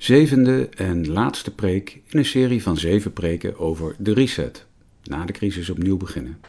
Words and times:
Zevende 0.00 0.68
en 0.68 1.08
laatste 1.08 1.54
preek 1.54 2.02
in 2.06 2.18
een 2.18 2.24
serie 2.24 2.62
van 2.62 2.76
zeven 2.76 3.12
preken 3.12 3.58
over 3.58 3.94
de 3.98 4.12
reset, 4.12 4.66
na 5.02 5.24
de 5.24 5.32
crisis 5.32 5.70
opnieuw 5.70 5.96
beginnen. 5.96 6.40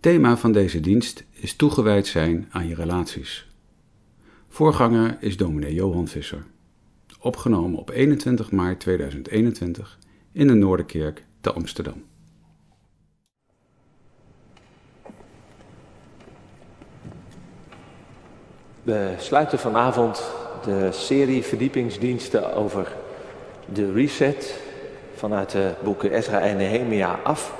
Thema 0.00 0.36
van 0.36 0.52
deze 0.52 0.80
dienst 0.80 1.24
is 1.30 1.56
toegewijd 1.56 2.06
zijn 2.06 2.48
aan 2.50 2.68
je 2.68 2.74
relaties. 2.74 3.48
Voorganger 4.48 5.16
is 5.20 5.36
dominee 5.36 5.74
Johan 5.74 6.08
Visser. 6.08 6.44
Opgenomen 7.18 7.78
op 7.78 7.90
21 7.90 8.50
maart 8.50 8.80
2021 8.80 9.98
in 10.32 10.46
de 10.46 10.54
Noorderkerk 10.54 11.24
te 11.40 11.52
Amsterdam. 11.52 12.04
We 18.82 19.14
sluiten 19.18 19.58
vanavond 19.58 20.48
de 20.64 20.88
serie 20.92 21.44
verdiepingsdiensten 21.44 22.54
over 22.54 22.92
de 23.64 23.92
reset 23.92 24.60
vanuit 25.14 25.50
de 25.50 25.70
boeken 25.82 26.12
Ezra 26.12 26.40
en 26.40 26.56
Nehemia 26.56 27.18
af. 27.22 27.52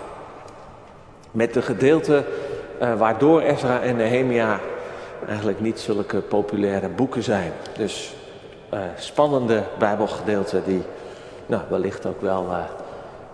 Met 1.31 1.55
de 1.55 1.63
gedeelte 1.63 2.25
uh, 2.83 2.99
waardoor 2.99 3.41
Ezra 3.41 3.81
en 3.81 3.97
Nehemia 3.97 4.61
eigenlijk 5.29 5.61
niet 5.61 5.81
zulke 5.81 6.21
populaire 6.21 6.89
boeken 6.89 7.23
zijn. 7.23 7.53
Dus 7.77 8.15
uh, 8.75 8.81
spannende 8.97 9.63
bijbelgedeelten 9.79 10.63
die 10.65 10.83
nou, 11.47 11.63
wellicht 11.69 12.07
ook 12.07 12.21
wel 12.21 12.47
uh, 12.51 12.59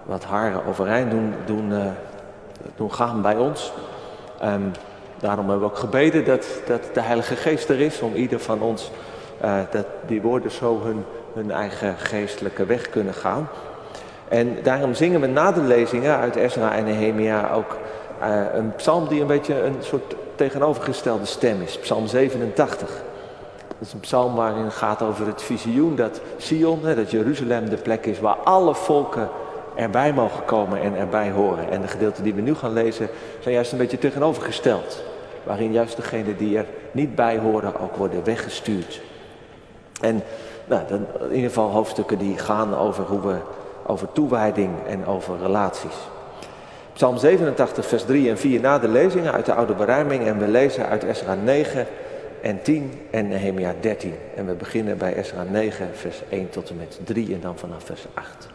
wat 0.05 0.25
haren 0.25 0.65
overeind 0.65 1.11
doen, 1.11 1.35
doen, 1.47 1.73
doen 2.77 2.95
gaan 2.95 3.23
bij 3.23 3.37
ons. 3.37 3.73
Um, 4.45 4.73
daarom 5.19 5.49
hebben 5.49 5.67
we 5.67 5.73
ook 5.73 5.79
gebeden 5.79 6.25
dat, 6.25 6.47
dat 6.67 6.95
de 6.95 7.01
Heilige 7.01 7.37
Geest 7.37 7.69
er 7.69 7.81
is 7.81 8.01
om 8.01 8.15
ieder 8.15 8.41
van 8.41 8.61
ons 8.61 8.91
uh, 9.45 9.59
dat 9.71 9.87
die 10.07 10.23
woorden 10.23 10.51
zo 10.51 10.81
hun, 10.85 11.05
hun 11.35 11.51
eigen 11.51 11.95
geestelijke 11.99 12.67
weg 12.67 12.91
kunnen 12.91 13.15
gaan. 13.15 13.49
En 14.29 14.57
daarom 14.63 14.95
zingen 14.95 15.21
we 15.21 15.27
na 15.27 15.53
de 15.53 15.61
lezingen 15.61 16.17
uit 16.17 16.37
Ezra 16.37 16.75
en 16.75 16.85
Nehemia 16.85 17.51
ook 17.51 17.77
uh, 18.23 18.41
een 18.55 18.75
psalm 18.75 19.09
die 19.09 19.21
een 19.21 19.27
beetje 19.27 19.63
een 19.63 19.77
soort 19.81 20.15
tegenovergestelde 20.35 21.25
stem 21.25 21.63
is. 21.63 21.79
Psalm 21.79 22.07
87. 22.07 22.89
Dat 23.69 23.87
is 23.87 23.93
een 23.93 24.01
psalm 24.01 24.35
waarin 24.35 24.65
het 24.65 24.75
gaat 24.75 25.03
over 25.03 25.27
het 25.27 25.43
visioen 25.43 25.97
dat 25.97 26.21
Sion, 26.37 26.81
dat 26.83 27.11
Jeruzalem 27.11 27.69
de 27.69 27.77
plek 27.77 28.07
is 28.07 28.21
waar 28.21 28.37
alle 28.37 28.75
volken 28.75 29.29
erbij 29.75 30.13
mogen 30.13 30.45
komen 30.45 30.81
en 30.81 30.97
erbij 30.97 31.31
horen. 31.31 31.71
En 31.71 31.81
de 31.81 31.89
gedeelten 31.89 32.23
die 32.25 32.35
we 32.35 32.41
nu 32.41 32.55
gaan 32.55 32.73
lezen 32.73 33.09
zijn 33.41 33.55
juist 33.55 33.73
een 33.73 33.79
beetje 33.79 33.99
tegenovergesteld. 33.99 35.03
Waarin 35.45 35.73
juist 35.73 35.97
degenen 35.97 36.37
die 36.37 36.59
er 36.59 36.67
niet 36.93 37.15
bij 37.15 37.39
horen 37.39 37.81
ook 37.81 37.97
worden 37.97 38.25
weggestuurd. 38.25 39.01
En 40.01 40.23
nou, 40.67 40.83
dan, 40.89 41.07
in 41.21 41.35
ieder 41.35 41.49
geval 41.49 41.71
hoofdstukken 41.71 42.19
die 42.19 42.39
gaan 42.39 42.77
over, 42.77 43.05
hoe 43.05 43.21
we, 43.21 43.37
over 43.87 44.13
toewijding 44.13 44.71
en 44.87 45.07
over 45.07 45.39
relaties. 45.39 45.97
Psalm 46.93 47.17
87, 47.17 47.87
vers 47.87 48.05
3 48.05 48.29
en 48.29 48.39
4 48.39 48.61
na 48.61 48.79
de 48.79 48.89
lezingen 48.89 49.33
uit 49.33 49.47
de 49.47 49.55
Oude 49.55 49.75
Beruiming. 49.75 50.27
En 50.27 50.39
we 50.39 50.49
lezen 50.49 50.89
uit 50.89 51.05
Esra 51.05 51.35
9 51.35 51.87
en 52.43 52.63
10 52.63 52.93
en 53.11 53.29
Nehemia 53.29 53.75
13. 53.81 54.15
En 54.37 54.47
we 54.47 54.53
beginnen 54.53 54.99
bij 54.99 55.15
Esra 55.15 55.43
9, 55.43 55.89
vers 55.93 56.23
1 56.29 56.51
tot 56.51 56.71
en 56.71 56.77
met 56.77 57.01
3 57.05 57.35
en 57.35 57.41
dan 57.41 57.59
vanaf 57.59 57.85
vers 57.85 58.07
8. 58.15 58.49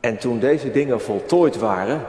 En 0.00 0.18
toen 0.18 0.38
deze 0.38 0.70
dingen 0.70 1.00
voltooid 1.00 1.58
waren, 1.58 2.00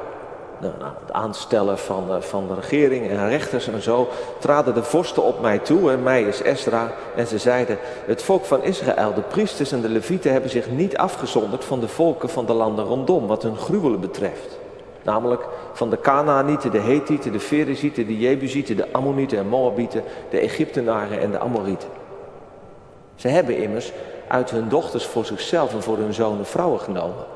het 0.61 1.11
aanstellen 1.11 1.77
van, 1.77 2.03
van 2.19 2.47
de 2.47 2.53
regering 2.53 3.09
en 3.09 3.29
rechters 3.29 3.67
en 3.67 3.81
zo, 3.81 4.07
traden 4.39 4.73
de 4.73 4.83
vorsten 4.83 5.23
op 5.23 5.41
mij 5.41 5.59
toe 5.59 5.91
en 5.91 6.03
mij 6.03 6.23
is 6.23 6.41
Esdra. 6.41 6.91
En 7.15 7.27
ze 7.27 7.37
zeiden, 7.37 7.77
het 8.05 8.23
volk 8.23 8.45
van 8.45 8.63
Israël, 8.63 9.13
de 9.13 9.21
priesters 9.21 9.71
en 9.71 9.81
de 9.81 9.89
levieten 9.89 10.31
hebben 10.31 10.49
zich 10.49 10.69
niet 10.69 10.97
afgezonderd 10.97 11.65
van 11.65 11.79
de 11.79 11.87
volken 11.87 12.29
van 12.29 12.45
de 12.45 12.53
landen 12.53 12.85
rondom, 12.85 13.27
wat 13.27 13.43
hun 13.43 13.57
gruwelen 13.57 13.99
betreft. 13.99 14.59
Namelijk 15.03 15.47
van 15.73 15.89
de 15.89 15.99
Canaanieten, 15.99 16.71
de 16.71 16.79
Hethieten, 16.79 17.31
de 17.31 17.39
Ferezieten, 17.39 18.07
de 18.07 18.17
Jebusieten, 18.17 18.75
de 18.75 18.87
Ammonieten 18.91 19.37
en 19.37 19.47
Moabieten, 19.47 20.03
de 20.29 20.39
Egyptenaren 20.39 21.21
en 21.21 21.31
de 21.31 21.39
Amorieten. 21.39 21.89
Ze 23.15 23.27
hebben 23.27 23.57
immers 23.57 23.91
uit 24.27 24.49
hun 24.49 24.69
dochters 24.69 25.05
voor 25.05 25.25
zichzelf 25.25 25.73
en 25.73 25.83
voor 25.83 25.97
hun 25.97 26.13
zonen 26.13 26.45
vrouwen 26.45 26.79
genomen 26.79 27.34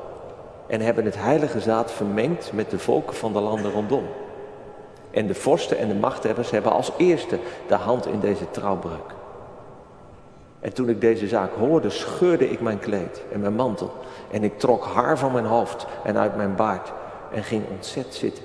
en 0.70 0.80
hebben 0.80 1.04
het 1.04 1.16
heilige 1.16 1.60
zaad 1.60 1.92
vermengd 1.92 2.52
met 2.52 2.70
de 2.70 2.78
volken 2.78 3.16
van 3.16 3.32
de 3.32 3.40
landen 3.40 3.72
rondom. 3.72 4.04
En 5.10 5.26
de 5.26 5.34
vorsten 5.34 5.78
en 5.78 5.88
de 5.88 5.94
machthebbers 5.94 6.50
hebben 6.50 6.72
als 6.72 6.92
eerste 6.96 7.38
de 7.68 7.74
hand 7.74 8.06
in 8.06 8.20
deze 8.20 8.50
trouwbreuk. 8.50 9.14
En 10.60 10.72
toen 10.72 10.88
ik 10.88 11.00
deze 11.00 11.28
zaak 11.28 11.50
hoorde, 11.54 11.90
scheurde 11.90 12.50
ik 12.50 12.60
mijn 12.60 12.78
kleed 12.78 13.22
en 13.32 13.40
mijn 13.40 13.54
mantel. 13.54 13.92
En 14.30 14.44
ik 14.44 14.58
trok 14.58 14.84
haar 14.84 15.18
van 15.18 15.32
mijn 15.32 15.44
hoofd 15.44 15.86
en 16.04 16.16
uit 16.16 16.36
mijn 16.36 16.54
baard 16.54 16.92
en 17.32 17.44
ging 17.44 17.62
ontzet 17.70 18.14
zitten. 18.14 18.44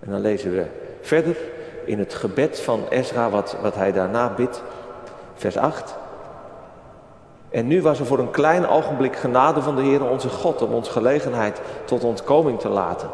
En 0.00 0.10
dan 0.10 0.20
lezen 0.20 0.50
we 0.50 0.66
verder 1.00 1.36
in 1.84 1.98
het 1.98 2.14
gebed 2.14 2.60
van 2.60 2.84
Ezra 2.88 3.30
wat, 3.30 3.56
wat 3.62 3.74
hij 3.74 3.92
daarna 3.92 4.34
bidt. 4.34 4.62
Vers 5.34 5.56
8. 5.56 5.94
En 7.54 7.66
nu 7.66 7.82
was 7.82 8.00
er 8.00 8.06
voor 8.06 8.18
een 8.18 8.30
klein 8.30 8.68
ogenblik 8.68 9.16
genade 9.16 9.62
van 9.62 9.76
de 9.76 9.82
Heer 9.82 10.10
onze 10.10 10.28
God 10.28 10.62
om 10.62 10.72
ons 10.72 10.88
gelegenheid 10.88 11.60
tot 11.84 12.04
ontkoming 12.04 12.60
te 12.60 12.68
laten. 12.68 13.08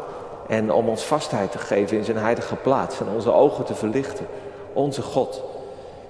En 0.47 0.71
om 0.71 0.89
ons 0.89 1.03
vastheid 1.03 1.51
te 1.51 1.57
geven 1.57 1.97
in 1.97 2.03
zijn 2.03 2.17
heilige 2.17 2.55
plaats 2.55 2.99
en 2.99 3.07
onze 3.15 3.33
ogen 3.33 3.65
te 3.65 3.75
verlichten. 3.75 4.25
Onze 4.73 5.01
God. 5.01 5.43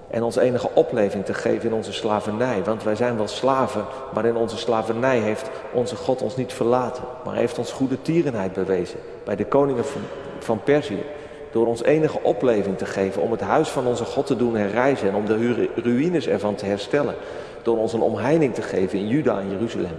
En 0.07 0.23
ons 0.23 0.35
enige 0.35 0.69
opleving 0.73 1.25
te 1.25 1.33
geven 1.33 1.69
in 1.69 1.75
onze 1.75 1.93
slavernij. 1.93 2.63
Want 2.63 2.83
wij 2.83 2.95
zijn 2.95 3.17
wel 3.17 3.27
slaven, 3.27 3.85
maar 4.13 4.25
in 4.25 4.35
onze 4.35 4.57
slavernij 4.57 5.19
heeft 5.19 5.49
onze 5.73 5.95
God 5.95 6.21
ons 6.21 6.35
niet 6.35 6.53
verlaten. 6.53 7.03
Maar 7.25 7.35
heeft 7.35 7.57
ons 7.57 7.71
goede 7.71 8.01
tierenheid 8.01 8.53
bewezen 8.53 8.99
bij 9.23 9.35
de 9.35 9.45
koningen 9.45 9.85
van, 9.85 10.01
van 10.39 10.63
Perzië. 10.63 11.03
Door 11.51 11.67
ons 11.67 11.83
enige 11.83 12.19
opleving 12.23 12.77
te 12.77 12.85
geven 12.85 13.21
om 13.21 13.31
het 13.31 13.41
huis 13.41 13.69
van 13.69 13.85
onze 13.85 14.05
God 14.05 14.25
te 14.25 14.35
doen 14.35 14.55
herrijzen 14.55 15.09
en 15.09 15.15
om 15.15 15.25
de 15.25 15.69
ruïnes 15.75 16.27
ervan 16.27 16.55
te 16.55 16.65
herstellen 16.65 17.15
door 17.63 17.77
ons 17.77 17.93
een 17.93 18.01
omheining 18.01 18.53
te 18.53 18.61
geven 18.61 18.99
in 18.99 19.07
Juda 19.07 19.39
en 19.39 19.49
Jeruzalem. 19.49 19.97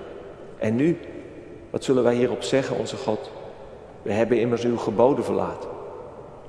En 0.59 0.77
nu, 0.77 0.99
wat 1.71 1.85
zullen 1.85 2.03
wij 2.03 2.15
hierop 2.15 2.43
zeggen, 2.43 2.79
onze 2.79 2.97
God? 2.97 3.31
We 4.03 4.13
hebben 4.13 4.41
immers 4.41 4.65
uw 4.65 4.77
geboden 4.77 5.25
verlaten, 5.25 5.69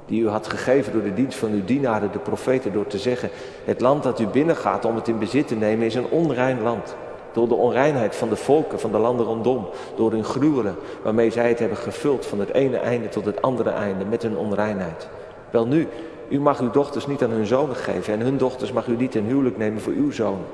die 0.06 0.22
u 0.22 0.30
had 0.30 0.48
gegeven 0.48 0.94
door 0.94 1.04
de 1.04 1.14
dienst 1.14 1.38
van 1.38 1.52
uw 1.52 1.66
dienaren, 1.66 2.12
de 2.12 2.20
profeten, 2.20 2.74
door 2.74 2.88
te 2.88 2.98
zeggen, 2.98 3.30
het 3.66 3.82
land 3.82 4.04
dat 4.04 4.20
u 4.20 4.28
binnengaat 4.28 4.86
om 4.86 4.96
het 4.96 5.08
in 5.08 5.20
bezit 5.20 5.48
te 5.48 5.56
nemen 5.56 5.86
is 5.86 5.96
een 5.96 6.10
onrein 6.10 6.62
land. 6.62 6.96
Door 7.34 7.48
de 7.48 7.56
onreinheid 7.56 8.16
van 8.16 8.30
de 8.30 8.36
volken, 8.36 8.80
van 8.80 8.92
de 8.92 8.98
landen 8.98 9.26
rondom, 9.26 9.68
door 9.96 10.12
hun 10.12 10.24
gruwelen, 10.24 10.76
waarmee 11.04 11.30
zij 11.30 11.50
het 11.50 11.60
hebben 11.60 11.78
gevuld 11.78 12.26
van 12.26 12.40
het 12.40 12.54
ene 12.54 12.78
einde 12.78 13.10
tot 13.10 13.26
het 13.26 13.42
andere 13.42 13.70
einde 13.70 14.06
met 14.06 14.22
hun 14.22 14.38
onreinheid. 14.38 15.08
Wel 15.50 15.68
nu, 15.68 15.88
u 16.30 16.40
mag 16.40 16.60
uw 16.60 16.72
dochters 16.72 17.08
niet 17.08 17.24
aan 17.24 17.30
hun 17.30 17.46
zonen 17.46 17.76
geven 17.76 18.14
en 18.14 18.20
hun 18.20 18.38
dochters 18.38 18.72
mag 18.72 18.88
u 18.88 18.96
niet 18.96 19.12
ten 19.12 19.24
huwelijk 19.24 19.58
nemen 19.58 19.82
voor 19.82 19.94
uw 19.94 20.12
zonen. 20.12 20.46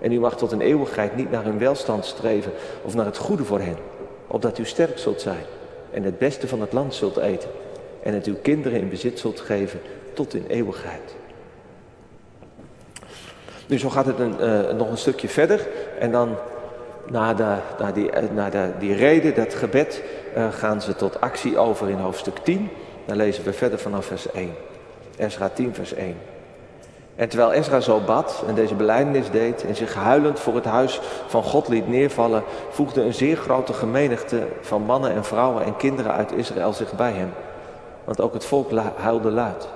En 0.00 0.12
u 0.12 0.20
mag 0.20 0.36
tot 0.36 0.52
een 0.52 0.60
eeuwigheid 0.60 1.16
niet 1.16 1.30
naar 1.30 1.44
hun 1.44 1.58
welstand 1.58 2.04
streven 2.04 2.52
of 2.82 2.94
naar 2.94 3.06
het 3.06 3.16
goede 3.16 3.44
voor 3.44 3.60
hen, 3.60 3.76
opdat 4.26 4.58
u 4.58 4.64
sterk 4.64 4.98
zult 4.98 5.20
zijn 5.20 5.44
en 5.90 6.02
het 6.02 6.18
beste 6.18 6.48
van 6.48 6.60
het 6.60 6.72
land 6.72 6.94
zult 6.94 7.16
eten 7.16 7.50
en 8.02 8.14
het 8.14 8.26
uw 8.26 8.36
kinderen 8.42 8.80
in 8.80 8.88
bezit 8.88 9.18
zult 9.18 9.40
geven 9.40 9.80
tot 10.12 10.34
in 10.34 10.44
eeuwigheid. 10.48 11.14
Nu, 13.66 13.78
zo 13.78 13.90
gaat 13.90 14.06
het 14.06 14.18
een, 14.18 14.34
uh, 14.40 14.72
nog 14.72 14.90
een 14.90 14.98
stukje 14.98 15.28
verder 15.28 15.66
en 15.98 16.12
dan 16.12 16.36
na, 17.10 17.34
die, 17.94 18.10
uh, 18.10 18.30
na 18.34 18.72
die 18.78 18.94
reden, 18.94 19.34
dat 19.34 19.54
gebed, 19.54 20.02
uh, 20.36 20.52
gaan 20.52 20.82
ze 20.82 20.94
tot 20.94 21.20
actie 21.20 21.58
over 21.58 21.88
in 21.88 21.96
hoofdstuk 21.96 22.38
10. 22.38 22.70
Dan 23.06 23.16
lezen 23.16 23.44
we 23.44 23.52
verder 23.52 23.78
vanaf 23.78 24.06
vers 24.06 24.30
1. 24.30 24.54
Esra 25.16 25.48
10, 25.48 25.74
vers 25.74 25.94
1. 25.94 26.16
En 27.16 27.28
terwijl 27.28 27.52
Ezra 27.52 27.80
zo 27.80 28.00
bad 28.00 28.44
en 28.46 28.54
deze 28.54 28.74
belijdenis 28.74 29.30
deed 29.30 29.64
en 29.64 29.76
zich 29.76 29.94
huilend 29.94 30.40
voor 30.40 30.54
het 30.54 30.64
huis 30.64 31.00
van 31.26 31.42
God 31.42 31.68
liet 31.68 31.88
neervallen, 31.88 32.42
voegde 32.70 33.02
een 33.02 33.14
zeer 33.14 33.36
grote 33.36 33.72
gemenigte 33.72 34.46
van 34.60 34.82
mannen 34.82 35.12
en 35.12 35.24
vrouwen 35.24 35.64
en 35.64 35.76
kinderen 35.76 36.12
uit 36.12 36.32
Israël 36.32 36.72
zich 36.72 36.92
bij 36.92 37.12
hem. 37.12 37.32
Want 38.04 38.20
ook 38.20 38.32
het 38.32 38.44
volk 38.44 38.70
huilde 38.96 39.30
luid. 39.30 39.68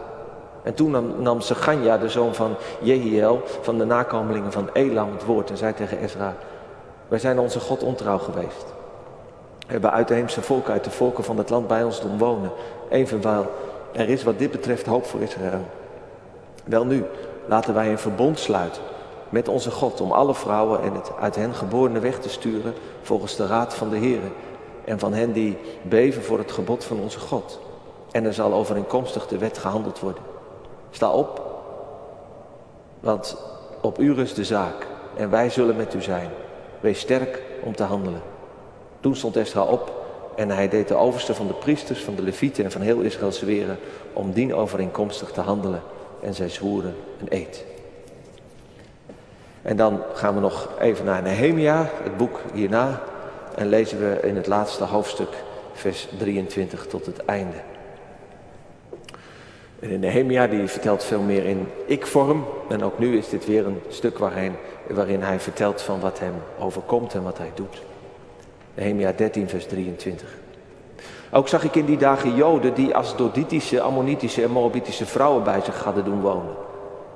En 0.62 0.74
toen 0.74 0.90
nam, 0.90 1.14
nam 1.18 1.40
Seganja, 1.40 1.98
de 1.98 2.08
zoon 2.08 2.34
van 2.34 2.54
Jehiel, 2.80 3.42
van 3.60 3.78
de 3.78 3.84
nakomelingen 3.84 4.52
van 4.52 4.70
Elam, 4.72 5.12
het 5.12 5.24
woord 5.24 5.50
en 5.50 5.56
zei 5.56 5.74
tegen 5.74 5.98
Ezra, 5.98 6.34
wij 7.08 7.18
zijn 7.18 7.38
onze 7.38 7.60
God 7.60 7.82
ontrouw 7.82 8.18
geweest. 8.18 8.66
We 9.58 9.72
hebben 9.72 9.92
uitheemse 9.92 10.42
volk 10.42 10.68
uit 10.68 10.84
de 10.84 10.90
volken 10.90 11.24
van 11.24 11.38
het 11.38 11.50
land 11.50 11.66
bij 11.66 11.82
ons 11.84 12.00
doen 12.00 12.18
wonen, 12.18 12.50
evenwel 12.88 13.46
er 13.92 14.08
is 14.08 14.22
wat 14.22 14.38
dit 14.38 14.50
betreft 14.50 14.86
hoop 14.86 15.06
voor 15.06 15.20
Israël. 15.20 15.66
Wel 16.64 16.84
nu, 16.84 17.04
laten 17.48 17.74
wij 17.74 17.90
een 17.90 17.98
verbond 17.98 18.38
sluiten 18.38 18.82
met 19.28 19.48
onze 19.48 19.70
God 19.70 20.00
om 20.00 20.12
alle 20.12 20.34
vrouwen 20.34 20.82
en 20.82 20.94
het 20.94 21.10
uit 21.20 21.36
hen 21.36 21.54
geborene 21.54 21.98
weg 21.98 22.18
te 22.18 22.28
sturen 22.28 22.74
volgens 23.02 23.36
de 23.36 23.46
raad 23.46 23.74
van 23.74 23.90
de 23.90 23.96
Heer 23.96 24.20
en 24.84 24.98
van 24.98 25.12
hen 25.12 25.32
die 25.32 25.58
beven 25.82 26.22
voor 26.22 26.38
het 26.38 26.52
gebod 26.52 26.84
van 26.84 27.00
onze 27.00 27.18
God. 27.18 27.60
En 28.10 28.24
er 28.24 28.34
zal 28.34 28.52
overeenkomstig 28.52 29.26
de 29.26 29.38
wet 29.38 29.58
gehandeld 29.58 30.00
worden. 30.00 30.22
Sta 30.90 31.10
op, 31.10 31.42
want 33.00 33.36
op 33.80 33.98
u 33.98 34.14
rust 34.14 34.36
de 34.36 34.44
zaak 34.44 34.86
en 35.16 35.30
wij 35.30 35.50
zullen 35.50 35.76
met 35.76 35.94
u 35.94 36.02
zijn. 36.02 36.30
Wees 36.80 37.00
sterk 37.00 37.42
om 37.64 37.74
te 37.74 37.82
handelen. 37.82 38.22
Toen 39.00 39.16
stond 39.16 39.36
Esra 39.36 39.62
op 39.62 39.92
en 40.36 40.50
hij 40.50 40.68
deed 40.68 40.88
de 40.88 40.94
overste 40.94 41.34
van 41.34 41.46
de 41.46 41.54
priesters, 41.54 42.04
van 42.04 42.14
de 42.14 42.22
levieten 42.22 42.64
en 42.64 42.70
van 42.70 42.80
heel 42.80 43.00
Israël 43.00 43.32
zweren 43.32 43.78
om 44.12 44.32
dien 44.32 44.54
overeenkomstig 44.54 45.30
te 45.30 45.40
handelen. 45.40 45.82
En 46.22 46.34
zij 46.34 46.48
zwoeren 46.48 46.94
een 47.20 47.26
eed. 47.28 47.64
En 49.62 49.76
dan 49.76 50.02
gaan 50.14 50.34
we 50.34 50.40
nog 50.40 50.68
even 50.80 51.04
naar 51.04 51.22
Nehemia, 51.22 51.90
het 52.02 52.16
boek 52.16 52.40
hierna. 52.54 53.02
En 53.54 53.68
lezen 53.68 53.98
we 53.98 54.20
in 54.22 54.36
het 54.36 54.46
laatste 54.46 54.84
hoofdstuk, 54.84 55.28
vers 55.72 56.08
23 56.18 56.86
tot 56.86 57.06
het 57.06 57.24
einde. 57.24 57.56
En 59.80 60.00
Nehemia 60.00 60.46
die 60.46 60.68
vertelt 60.68 61.04
veel 61.04 61.20
meer 61.20 61.44
in 61.44 61.68
ik-vorm. 61.86 62.44
En 62.68 62.84
ook 62.84 62.98
nu 62.98 63.16
is 63.16 63.28
dit 63.28 63.46
weer 63.46 63.66
een 63.66 63.80
stuk 63.88 64.18
waarin, 64.18 64.52
waarin 64.88 65.22
hij 65.22 65.40
vertelt 65.40 65.82
van 65.82 66.00
wat 66.00 66.18
hem 66.18 66.34
overkomt 66.58 67.14
en 67.14 67.22
wat 67.22 67.38
hij 67.38 67.50
doet. 67.54 67.82
Nehemia 68.74 69.12
13, 69.12 69.48
vers 69.48 69.66
23. 69.66 70.36
Ook 71.32 71.48
zag 71.48 71.64
ik 71.64 71.74
in 71.74 71.84
die 71.84 71.96
dagen 71.96 72.34
Joden 72.34 72.74
die 72.74 72.94
als 72.94 73.16
Doditische, 73.16 73.80
Ammonitische 73.80 74.42
en 74.42 74.50
Moabitische 74.50 75.06
vrouwen 75.06 75.42
bij 75.42 75.60
zich 75.60 75.84
hadden 75.84 76.04
doen 76.04 76.20
wonen. 76.20 76.54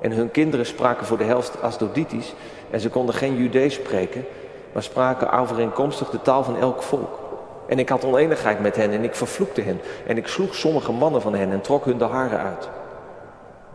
En 0.01 0.11
hun 0.11 0.31
kinderen 0.31 0.65
spraken 0.65 1.05
voor 1.05 1.17
de 1.17 1.23
helft 1.23 1.61
Asdoditisch 1.61 2.33
en 2.69 2.79
ze 2.79 2.89
konden 2.89 3.15
geen 3.15 3.37
Judees 3.37 3.73
spreken, 3.73 4.25
maar 4.73 4.83
spraken 4.83 5.31
overeenkomstig 5.31 6.09
de 6.09 6.21
taal 6.21 6.43
van 6.43 6.57
elk 6.57 6.81
volk. 6.81 7.19
En 7.67 7.79
ik 7.79 7.89
had 7.89 8.05
oneenigheid 8.05 8.59
met 8.59 8.75
hen 8.75 8.91
en 8.91 9.03
ik 9.03 9.15
vervloekte 9.15 9.61
hen. 9.61 9.81
En 10.07 10.17
ik 10.17 10.27
sloeg 10.27 10.55
sommige 10.55 10.91
mannen 10.91 11.21
van 11.21 11.35
hen 11.35 11.51
en 11.51 11.61
trok 11.61 11.85
hun 11.85 11.97
de 11.97 12.05
haren 12.05 12.39
uit. 12.39 12.69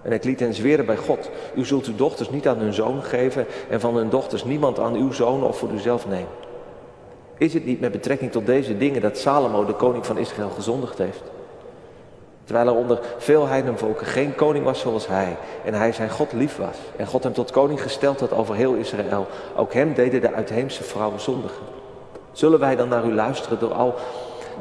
En 0.02 0.12
ik 0.12 0.24
liet 0.24 0.40
hen 0.40 0.54
zweren 0.54 0.86
bij 0.86 0.96
God. 0.96 1.30
U 1.54 1.64
zult 1.64 1.86
uw 1.86 1.96
dochters 1.96 2.30
niet 2.30 2.48
aan 2.48 2.58
hun 2.58 2.72
zoon 2.72 3.02
geven 3.02 3.46
en 3.70 3.80
van 3.80 3.96
hun 3.96 4.08
dochters 4.08 4.44
niemand 4.44 4.78
aan 4.78 4.94
uw 4.94 5.12
zoon 5.12 5.44
of 5.44 5.58
voor 5.58 5.70
uzelf 5.70 6.06
nemen. 6.08 6.47
Is 7.38 7.54
het 7.54 7.64
niet 7.64 7.80
met 7.80 7.92
betrekking 7.92 8.32
tot 8.32 8.46
deze 8.46 8.76
dingen 8.76 9.00
dat 9.00 9.18
Salomo, 9.18 9.64
de 9.64 9.74
koning 9.74 10.06
van 10.06 10.18
Israël, 10.18 10.50
gezondigd 10.50 10.98
heeft? 10.98 11.22
Terwijl 12.44 12.68
er 12.68 12.74
onder 12.74 13.00
veel 13.18 13.46
heidenvolken 13.46 14.06
geen 14.06 14.34
koning 14.34 14.64
was 14.64 14.80
zoals 14.80 15.06
hij. 15.06 15.36
En 15.64 15.74
hij 15.74 15.92
zijn 15.92 16.10
God 16.10 16.32
lief 16.32 16.56
was. 16.56 16.76
En 16.96 17.06
God 17.06 17.22
hem 17.22 17.32
tot 17.32 17.50
koning 17.50 17.82
gesteld 17.82 18.20
had 18.20 18.32
over 18.32 18.54
heel 18.54 18.74
Israël. 18.74 19.26
Ook 19.56 19.72
hem 19.72 19.94
deden 19.94 20.20
de 20.20 20.32
uitheemse 20.32 20.82
vrouwen 20.82 21.20
zondigen. 21.20 21.62
Zullen 22.32 22.58
wij 22.58 22.76
dan 22.76 22.88
naar 22.88 23.04
u 23.04 23.14
luisteren 23.14 23.58
door 23.58 23.74
al 23.74 23.94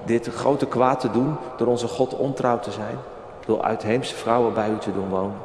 dit 0.05 0.27
grote 0.27 0.65
kwaad 0.65 0.99
te 0.99 1.11
doen? 1.11 1.35
Door 1.57 1.67
onze 1.67 1.87
God 1.87 2.15
ontrouw 2.15 2.59
te 2.59 2.71
zijn? 2.71 2.97
Door 3.45 3.61
uitheemse 3.61 4.15
vrouwen 4.15 4.53
bij 4.53 4.69
u 4.69 4.77
te 4.77 4.93
doen 4.93 5.09
wonen? 5.09 5.37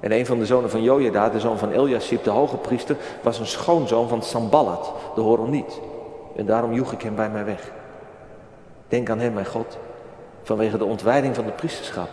En 0.00 0.12
een 0.12 0.26
van 0.26 0.38
de 0.38 0.46
zonen 0.46 0.70
van 0.70 0.82
Jojada, 0.82 1.28
de 1.28 1.40
zoon 1.40 1.58
van 1.58 1.70
Eliasib, 1.70 2.24
de 2.24 2.30
hoge 2.30 2.56
priester, 2.56 2.96
was 3.22 3.38
een 3.38 3.46
schoonzoon 3.46 4.08
van 4.08 4.22
Sambalat, 4.22 4.92
de 5.14 5.20
Horoniet. 5.20 5.80
En 6.36 6.46
daarom 6.46 6.72
joeg 6.72 6.92
ik 6.92 7.02
hem 7.02 7.14
bij 7.14 7.30
mij 7.30 7.44
weg. 7.44 7.70
Denk 8.88 9.10
aan 9.10 9.20
hem, 9.20 9.32
mijn 9.32 9.46
God, 9.46 9.78
vanwege 10.42 10.78
de 10.78 10.84
ontwijding 10.84 11.34
van 11.34 11.44
het 11.44 11.56
priesterschap. 11.56 12.08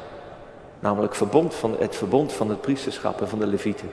Namelijk 0.79 1.15
verbond 1.15 1.55
van, 1.55 1.75
het 1.79 1.95
verbond 1.95 2.33
van 2.33 2.49
het 2.49 2.61
priesterschap 2.61 3.21
en 3.21 3.27
van 3.27 3.39
de 3.39 3.47
levieten. 3.47 3.89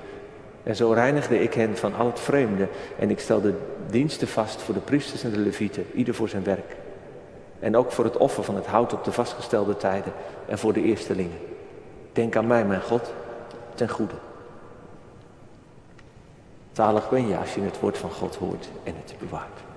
En 0.63 0.77
zo 0.77 0.93
reinigde 0.93 1.43
ik 1.43 1.55
hen 1.55 1.77
van 1.77 1.95
al 1.95 2.07
het 2.07 2.21
vreemde 2.21 2.69
en 2.99 3.11
ik 3.11 3.21
stelde 3.21 3.55
diensten 3.91 4.29
vast 4.29 4.63
voor 4.63 4.75
de 4.75 4.81
priesters 4.81 5.25
en 5.25 5.31
de 5.31 5.39
levieten, 5.39 5.87
ieder 5.95 6.15
voor 6.15 6.29
zijn 6.29 6.45
werk. 6.45 6.77
En 7.61 7.77
ook 7.77 7.93
voor 7.93 8.05
het 8.05 8.17
offer 8.17 8.45
van 8.45 8.55
het 8.55 8.67
hout 8.67 8.93
op 8.93 9.05
de 9.05 9.13
vastgestelde 9.13 9.77
tijden 9.77 10.13
en 10.47 10.59
voor 10.59 10.73
de 10.73 10.83
eerstelingen. 10.83 11.39
Denk 12.13 12.37
aan 12.37 12.47
mij, 12.47 12.65
mijn 12.65 12.83
God, 12.83 13.13
ten 13.75 13.89
goede. 13.89 14.15
Zalig 16.73 17.11
ben 17.11 17.29
je 17.29 17.37
als 17.37 17.55
je 17.55 17.61
het 17.61 17.81
woord 17.81 17.99
van 17.99 18.11
God 18.11 18.37
hoort 18.37 18.69
en 18.85 18.95
het 19.05 19.15
bewaart. 19.19 19.68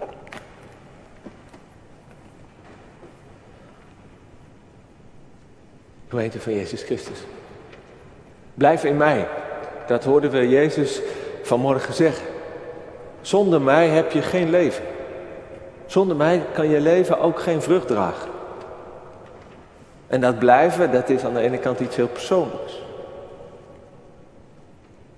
Gemeente 6.11 6.39
van 6.39 6.53
Jezus 6.53 6.83
Christus. 6.83 7.19
Blijf 8.53 8.83
in 8.83 8.97
mij. 8.97 9.27
Dat 9.87 10.03
hoorden 10.03 10.31
we 10.31 10.49
Jezus 10.49 11.01
vanmorgen 11.43 11.93
zeggen. 11.93 12.25
Zonder 13.21 13.61
mij 13.61 13.87
heb 13.87 14.11
je 14.11 14.21
geen 14.21 14.49
leven. 14.49 14.83
Zonder 15.85 16.15
mij 16.15 16.45
kan 16.53 16.69
je 16.69 16.81
leven 16.81 17.19
ook 17.19 17.39
geen 17.39 17.61
vrucht 17.61 17.87
dragen. 17.87 18.29
En 20.07 20.21
dat 20.21 20.39
blijven, 20.39 20.91
dat 20.91 21.09
is 21.09 21.23
aan 21.23 21.33
de 21.33 21.39
ene 21.39 21.57
kant 21.57 21.79
iets 21.79 21.95
heel 21.95 22.07
persoonlijks. 22.07 22.81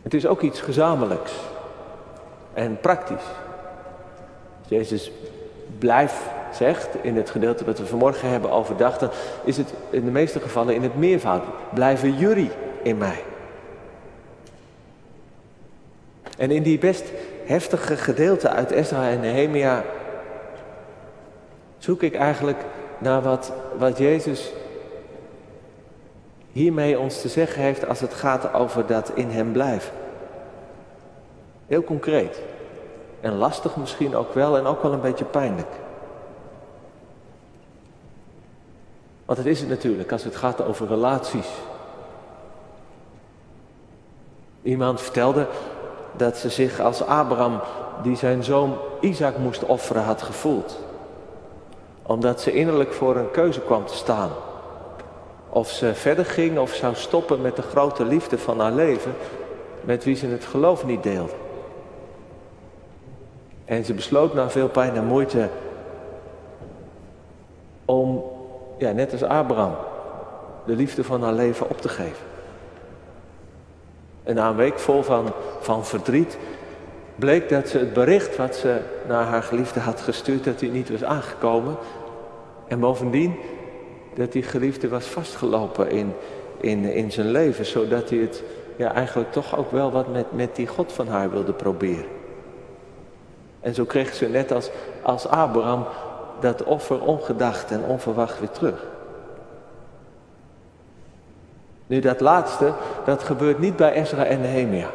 Het 0.01 0.13
is 0.13 0.25
ook 0.25 0.41
iets 0.41 0.61
gezamenlijks 0.61 1.33
en 2.53 2.79
praktisch. 2.79 3.25
Jezus 4.67 5.11
blijft 5.79 6.21
zegt 6.55 6.89
in 7.01 7.15
het 7.15 7.29
gedeelte 7.29 7.63
dat 7.63 7.79
we 7.79 7.85
vanmorgen 7.85 8.29
hebben 8.29 8.51
overdacht, 8.51 9.05
is 9.43 9.57
het 9.57 9.73
in 9.89 10.05
de 10.05 10.11
meeste 10.11 10.39
gevallen 10.39 10.75
in 10.75 10.83
het 10.83 10.95
meervoud. 10.95 11.43
Blijven 11.73 12.17
jullie 12.17 12.51
in 12.83 12.97
mij. 12.97 13.23
En 16.37 16.51
in 16.51 16.63
die 16.63 16.77
best 16.77 17.03
heftige 17.45 17.97
gedeelte 17.97 18.49
uit 18.49 18.71
Ezra 18.71 19.09
en 19.09 19.19
Nehemia 19.19 19.83
zoek 21.77 22.03
ik 22.03 22.15
eigenlijk 22.15 22.59
naar 22.97 23.21
wat, 23.21 23.53
wat 23.77 23.97
Jezus 23.97 24.51
hiermee 26.51 26.99
ons 26.99 27.21
te 27.21 27.27
zeggen 27.27 27.61
heeft 27.61 27.87
als 27.87 27.99
het 27.99 28.13
gaat 28.13 28.53
over 28.53 28.85
dat 28.85 29.11
in 29.13 29.29
hem 29.29 29.51
blijven. 29.51 29.91
Heel 31.67 31.83
concreet. 31.83 32.41
En 33.21 33.33
lastig 33.33 33.75
misschien 33.75 34.15
ook 34.15 34.33
wel 34.33 34.57
en 34.57 34.65
ook 34.65 34.81
wel 34.81 34.93
een 34.93 35.01
beetje 35.01 35.25
pijnlijk. 35.25 35.67
Want 39.33 39.45
het 39.45 39.55
is 39.55 39.61
het 39.61 39.69
natuurlijk 39.69 40.11
als 40.11 40.23
het 40.23 40.35
gaat 40.35 40.61
over 40.61 40.87
relaties. 40.87 41.47
Iemand 44.61 45.01
vertelde 45.01 45.47
dat 46.11 46.37
ze 46.37 46.49
zich 46.49 46.79
als 46.79 47.05
Abraham, 47.05 47.59
die 48.03 48.15
zijn 48.15 48.43
zoon 48.43 48.77
Isaac 48.99 49.37
moest 49.37 49.63
offeren, 49.65 50.03
had 50.03 50.21
gevoeld. 50.21 50.79
Omdat 52.01 52.41
ze 52.41 52.53
innerlijk 52.53 52.93
voor 52.93 53.15
een 53.15 53.31
keuze 53.31 53.61
kwam 53.61 53.85
te 53.85 53.95
staan. 53.95 54.29
Of 55.49 55.69
ze 55.69 55.93
verder 55.93 56.25
ging 56.25 56.57
of 56.57 56.73
zou 56.73 56.95
stoppen 56.95 57.41
met 57.41 57.55
de 57.55 57.61
grote 57.61 58.05
liefde 58.05 58.37
van 58.37 58.59
haar 58.59 58.73
leven, 58.73 59.13
met 59.81 60.03
wie 60.03 60.15
ze 60.15 60.27
het 60.27 60.45
geloof 60.45 60.85
niet 60.85 61.03
deelde. 61.03 61.35
En 63.65 63.85
ze 63.85 63.93
besloot 63.93 64.33
na 64.33 64.49
veel 64.49 64.69
pijn 64.69 64.95
en 64.95 65.05
moeite 65.05 65.49
om 67.85 68.31
ja, 68.83 68.91
net 68.91 69.11
als 69.11 69.23
Abraham, 69.23 69.75
de 70.65 70.75
liefde 70.75 71.03
van 71.03 71.23
haar 71.23 71.33
leven 71.33 71.69
op 71.69 71.81
te 71.81 71.89
geven. 71.89 72.25
En 74.23 74.35
na 74.35 74.49
een 74.49 74.55
week 74.55 74.79
vol 74.79 75.03
van, 75.03 75.31
van 75.59 75.85
verdriet 75.85 76.37
bleek 77.15 77.49
dat 77.49 77.67
ze 77.67 77.77
het 77.77 77.93
bericht 77.93 78.35
wat 78.35 78.55
ze 78.55 78.79
naar 79.07 79.25
haar 79.25 79.43
geliefde 79.43 79.79
had 79.79 80.01
gestuurd, 80.01 80.43
dat 80.43 80.59
hij 80.59 80.69
niet 80.69 80.89
was 80.89 81.03
aangekomen. 81.03 81.75
En 82.67 82.79
bovendien 82.79 83.35
dat 84.15 84.31
die 84.31 84.43
geliefde 84.43 84.89
was 84.89 85.05
vastgelopen 85.05 85.89
in, 85.89 86.13
in, 86.57 86.83
in 86.83 87.11
zijn 87.11 87.31
leven, 87.31 87.65
zodat 87.65 88.09
hij 88.09 88.19
het 88.19 88.43
ja, 88.75 88.93
eigenlijk 88.93 89.31
toch 89.31 89.57
ook 89.57 89.71
wel 89.71 89.91
wat 89.91 90.07
met, 90.07 90.25
met 90.31 90.55
die 90.55 90.67
God 90.67 90.93
van 90.93 91.07
haar 91.07 91.31
wilde 91.31 91.53
proberen. 91.53 92.11
En 93.59 93.73
zo 93.73 93.85
kreeg 93.85 94.13
ze 94.13 94.27
net 94.27 94.51
als, 94.51 94.69
als 95.01 95.27
Abraham 95.27 95.85
dat 96.39 96.63
offer 96.63 97.01
ongedacht 97.01 97.71
en 97.71 97.83
onverwacht 97.83 98.39
weer 98.39 98.49
terug. 98.49 98.85
Nu 101.87 101.99
dat 101.99 102.19
laatste, 102.19 102.73
dat 103.05 103.23
gebeurt 103.23 103.59
niet 103.59 103.75
bij 103.75 103.93
Ezra 103.93 104.25
en 104.25 104.41
Nehemia. 104.41 104.89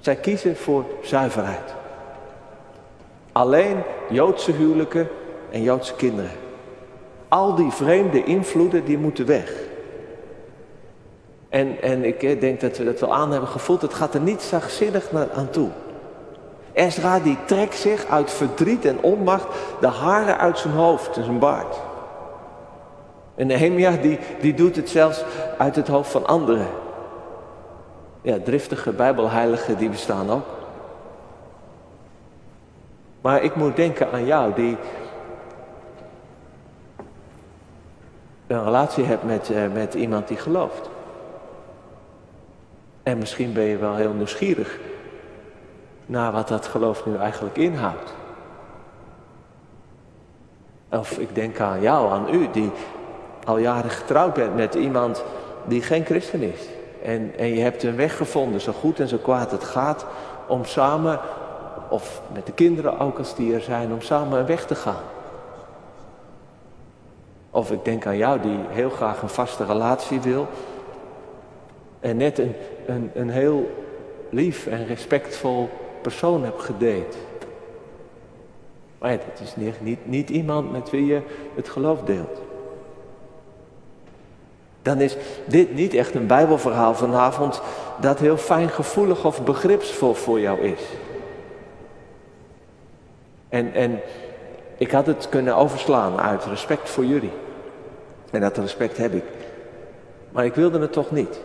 Zij 0.00 0.16
kiezen 0.16 0.56
voor 0.56 0.84
zuiverheid. 1.02 1.74
Alleen 3.32 3.82
Joodse 4.08 4.52
huwelijken 4.52 5.08
en 5.50 5.62
Joodse 5.62 5.94
kinderen. 5.94 6.30
Al 7.28 7.54
die 7.54 7.70
vreemde 7.70 8.24
invloeden 8.24 8.84
die 8.84 8.98
moeten 8.98 9.26
weg. 9.26 9.52
En, 11.48 11.82
en 11.82 12.04
ik 12.04 12.40
denk 12.40 12.60
dat 12.60 12.76
we 12.76 12.84
dat 12.84 13.00
wel 13.00 13.14
aan 13.14 13.30
hebben 13.30 13.48
gevoeld. 13.48 13.82
Het 13.82 13.94
gaat 13.94 14.14
er 14.14 14.20
niet 14.20 14.42
zachtzinnig 14.42 15.10
aan 15.34 15.50
toe. 15.50 15.68
Ezra 16.80 17.18
die 17.18 17.38
trekt 17.44 17.74
zich 17.74 18.06
uit 18.06 18.30
verdriet 18.30 18.84
en 18.84 19.02
onmacht 19.02 19.46
de 19.80 19.86
haren 19.86 20.38
uit 20.38 20.58
zijn 20.58 20.74
hoofd 20.74 21.16
en 21.16 21.24
zijn 21.24 21.38
baard. 21.38 21.80
En 23.34 23.46
Nehemia 23.46 23.90
die, 23.90 24.18
die 24.40 24.54
doet 24.54 24.76
het 24.76 24.88
zelfs 24.88 25.24
uit 25.58 25.76
het 25.76 25.88
hoofd 25.88 26.10
van 26.10 26.26
anderen. 26.26 26.66
Ja, 28.22 28.38
driftige 28.44 28.92
bijbelheiligen 28.92 29.76
die 29.76 29.88
bestaan 29.88 30.30
ook. 30.30 30.46
Maar 33.20 33.42
ik 33.42 33.54
moet 33.54 33.76
denken 33.76 34.12
aan 34.12 34.24
jou 34.24 34.54
die 34.54 34.76
een 38.46 38.64
relatie 38.64 39.04
hebt 39.04 39.24
met, 39.24 39.50
uh, 39.50 39.72
met 39.72 39.94
iemand 39.94 40.28
die 40.28 40.36
gelooft. 40.36 40.90
En 43.02 43.18
misschien 43.18 43.52
ben 43.52 43.64
je 43.64 43.76
wel 43.76 43.94
heel 43.94 44.12
nieuwsgierig 44.12 44.78
naar 46.10 46.32
wat 46.32 46.48
dat 46.48 46.66
geloof 46.66 47.06
nu 47.06 47.16
eigenlijk 47.16 47.56
inhoudt. 47.56 48.14
Of 50.90 51.18
ik 51.18 51.34
denk 51.34 51.60
aan 51.60 51.80
jou, 51.80 52.10
aan 52.10 52.34
u, 52.34 52.48
die 52.52 52.70
al 53.44 53.58
jaren 53.58 53.90
getrouwd 53.90 54.34
bent 54.34 54.54
met 54.54 54.74
iemand 54.74 55.24
die 55.64 55.82
geen 55.82 56.04
christen 56.04 56.42
is. 56.42 56.68
En, 57.02 57.32
en 57.36 57.46
je 57.46 57.60
hebt 57.60 57.82
een 57.82 57.96
weg 57.96 58.16
gevonden, 58.16 58.60
zo 58.60 58.72
goed 58.72 59.00
en 59.00 59.08
zo 59.08 59.16
kwaad 59.16 59.50
het 59.50 59.64
gaat, 59.64 60.06
om 60.46 60.64
samen, 60.64 61.20
of 61.88 62.22
met 62.32 62.46
de 62.46 62.52
kinderen 62.52 62.98
ook 62.98 63.18
als 63.18 63.34
die 63.34 63.54
er 63.54 63.60
zijn, 63.60 63.92
om 63.92 64.00
samen 64.00 64.38
een 64.38 64.46
weg 64.46 64.66
te 64.66 64.74
gaan. 64.74 65.02
Of 67.50 67.70
ik 67.70 67.84
denk 67.84 68.06
aan 68.06 68.16
jou 68.16 68.40
die 68.40 68.58
heel 68.68 68.90
graag 68.90 69.22
een 69.22 69.28
vaste 69.28 69.64
relatie 69.64 70.20
wil. 70.20 70.46
En 72.00 72.16
net 72.16 72.38
een, 72.38 72.54
een, 72.86 73.10
een 73.14 73.30
heel 73.30 73.70
lief 74.30 74.66
en 74.66 74.86
respectvol 74.86 75.70
persoon 76.02 76.44
hebt 76.44 76.62
gedate. 76.62 77.16
Maar 78.98 79.12
ja, 79.12 79.18
dat 79.30 79.40
is 79.40 79.56
niet, 79.56 79.80
niet, 79.80 80.06
niet 80.06 80.30
iemand 80.30 80.72
met 80.72 80.90
wie 80.90 81.06
je 81.06 81.20
het 81.54 81.68
geloof 81.68 82.02
deelt. 82.02 82.40
Dan 84.82 85.00
is 85.00 85.16
dit 85.44 85.74
niet 85.74 85.94
echt 85.94 86.14
een 86.14 86.26
Bijbelverhaal 86.26 86.94
vanavond 86.94 87.62
dat 88.00 88.18
heel 88.18 88.36
fijngevoelig 88.36 89.24
of 89.24 89.44
begripsvol 89.44 90.14
voor 90.14 90.40
jou 90.40 90.60
is. 90.60 90.80
En, 93.48 93.74
en 93.74 94.00
ik 94.76 94.90
had 94.90 95.06
het 95.06 95.28
kunnen 95.28 95.56
overslaan 95.56 96.20
uit 96.20 96.44
respect 96.44 96.90
voor 96.90 97.04
jullie. 97.04 97.32
En 98.30 98.40
dat 98.40 98.58
respect 98.58 98.96
heb 98.96 99.14
ik. 99.14 99.24
Maar 100.32 100.44
ik 100.44 100.54
wilde 100.54 100.80
het 100.80 100.92
toch 100.92 101.10
niet. 101.10 101.40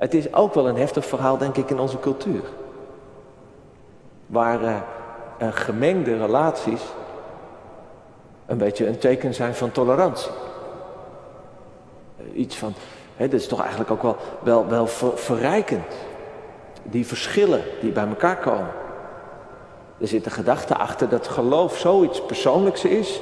Het 0.00 0.14
is 0.14 0.34
ook 0.34 0.54
wel 0.54 0.68
een 0.68 0.76
heftig 0.76 1.06
verhaal, 1.06 1.38
denk 1.38 1.56
ik, 1.56 1.70
in 1.70 1.78
onze 1.78 1.98
cultuur. 1.98 2.42
Waar 4.26 4.62
uh, 4.62 4.76
gemengde 5.38 6.16
relaties 6.16 6.82
een 8.46 8.58
beetje 8.58 8.86
een 8.86 8.98
teken 8.98 9.34
zijn 9.34 9.54
van 9.54 9.70
tolerantie. 9.70 10.30
iets 12.32 12.56
van, 12.56 12.74
hè, 13.16 13.28
dat 13.28 13.40
is 13.40 13.48
toch 13.48 13.60
eigenlijk 13.60 13.90
ook 13.90 14.02
wel, 14.02 14.16
wel, 14.42 14.68
wel 14.68 14.86
verrijkend. 15.14 15.94
Die 16.82 17.06
verschillen 17.06 17.62
die 17.80 17.92
bij 17.92 18.06
elkaar 18.06 18.36
komen. 18.36 18.72
Er 19.98 20.08
zit 20.08 20.26
een 20.26 20.32
gedachte 20.32 20.76
achter 20.76 21.08
dat 21.08 21.28
geloof 21.28 21.76
zoiets 21.76 22.22
persoonlijks 22.22 22.84
is. 22.84 23.20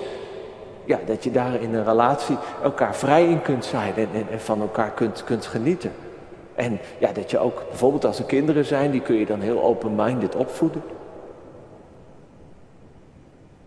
Ja, 0.85 0.99
dat 1.07 1.25
je 1.25 1.31
daar 1.31 1.55
in 1.55 1.75
een 1.75 1.85
relatie 1.85 2.37
elkaar 2.63 2.95
vrij 2.95 3.25
in 3.25 3.43
kunt 3.43 3.65
zijn 3.65 3.95
en, 3.97 4.09
en, 4.13 4.27
en 4.31 4.41
van 4.41 4.61
elkaar 4.61 4.91
kunt, 4.91 5.25
kunt 5.25 5.47
genieten. 5.47 5.93
En 6.59 6.81
ja, 6.99 7.13
dat 7.13 7.31
je 7.31 7.39
ook 7.39 7.63
bijvoorbeeld 7.69 8.05
als 8.05 8.19
er 8.19 8.25
kinderen 8.25 8.65
zijn, 8.65 8.91
die 8.91 9.01
kun 9.01 9.17
je 9.17 9.27
dan 9.27 9.41
heel 9.41 9.63
open-minded 9.63 10.37
opvoeden. 10.37 10.83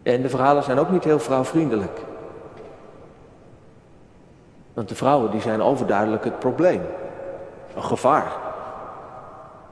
En 0.04 0.22
de 0.22 0.30
verhalen 0.30 0.64
zijn 0.64 0.80
ook 0.80 0.90
niet 0.90 1.04
heel 1.04 1.20
vrouwvriendelijk. 1.20 2.00
Want 4.74 4.90
de 4.90 4.96
vrouwen 4.96 5.32
die 5.32 5.42
zijn 5.42 5.62
overduidelijk 5.62 6.24
het 6.24 6.40
probleem. 6.40 6.82
Een 7.76 7.84
gevaar. 7.84 8.32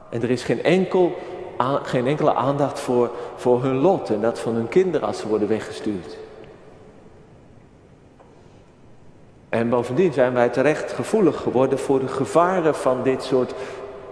En 0.10 0.22
er 0.22 0.30
is 0.30 0.44
geen, 0.44 0.64
enkel, 0.64 1.16
geen 1.84 2.08
enkele 2.08 2.34
aandacht 2.34 2.80
voor, 2.80 3.12
voor 3.36 3.64
hun 3.64 3.78
lot 3.78 4.10
en 4.10 4.22
dat 4.22 4.40
van 4.40 4.54
hun 4.54 4.68
kinderen 4.68 5.08
als 5.08 5.20
ze 5.20 5.28
worden 5.28 5.48
weggestuurd. 5.48 6.18
En 9.50 9.70
bovendien 9.70 10.14
zijn 10.14 10.34
wij 10.34 10.50
terecht 10.50 10.92
gevoelig 10.92 11.42
geworden 11.42 11.80
voor 11.80 12.00
de 12.00 12.08
gevaren 12.08 12.76
van 12.76 13.04
dit 13.04 13.24
soort 13.24 13.54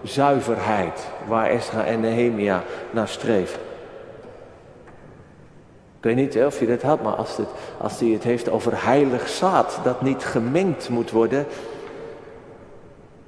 zuiverheid, 0.03 1.07
waar 1.27 1.49
Esra 1.49 1.85
en 1.85 1.99
Nehemia 1.99 2.63
naar 2.91 3.07
streven. 3.07 3.59
Ik 5.97 6.03
weet 6.03 6.15
niet 6.15 6.45
of 6.45 6.59
je 6.59 6.67
dat 6.67 6.81
had, 6.81 7.01
maar 7.01 7.15
als, 7.15 7.37
het, 7.37 7.47
als 7.77 7.99
hij 7.99 8.09
het 8.09 8.23
heeft 8.23 8.49
over 8.49 8.83
heilig 8.85 9.27
zaad, 9.27 9.79
dat 9.83 10.01
niet 10.01 10.25
gemengd 10.25 10.89
moet 10.89 11.11
worden, 11.11 11.45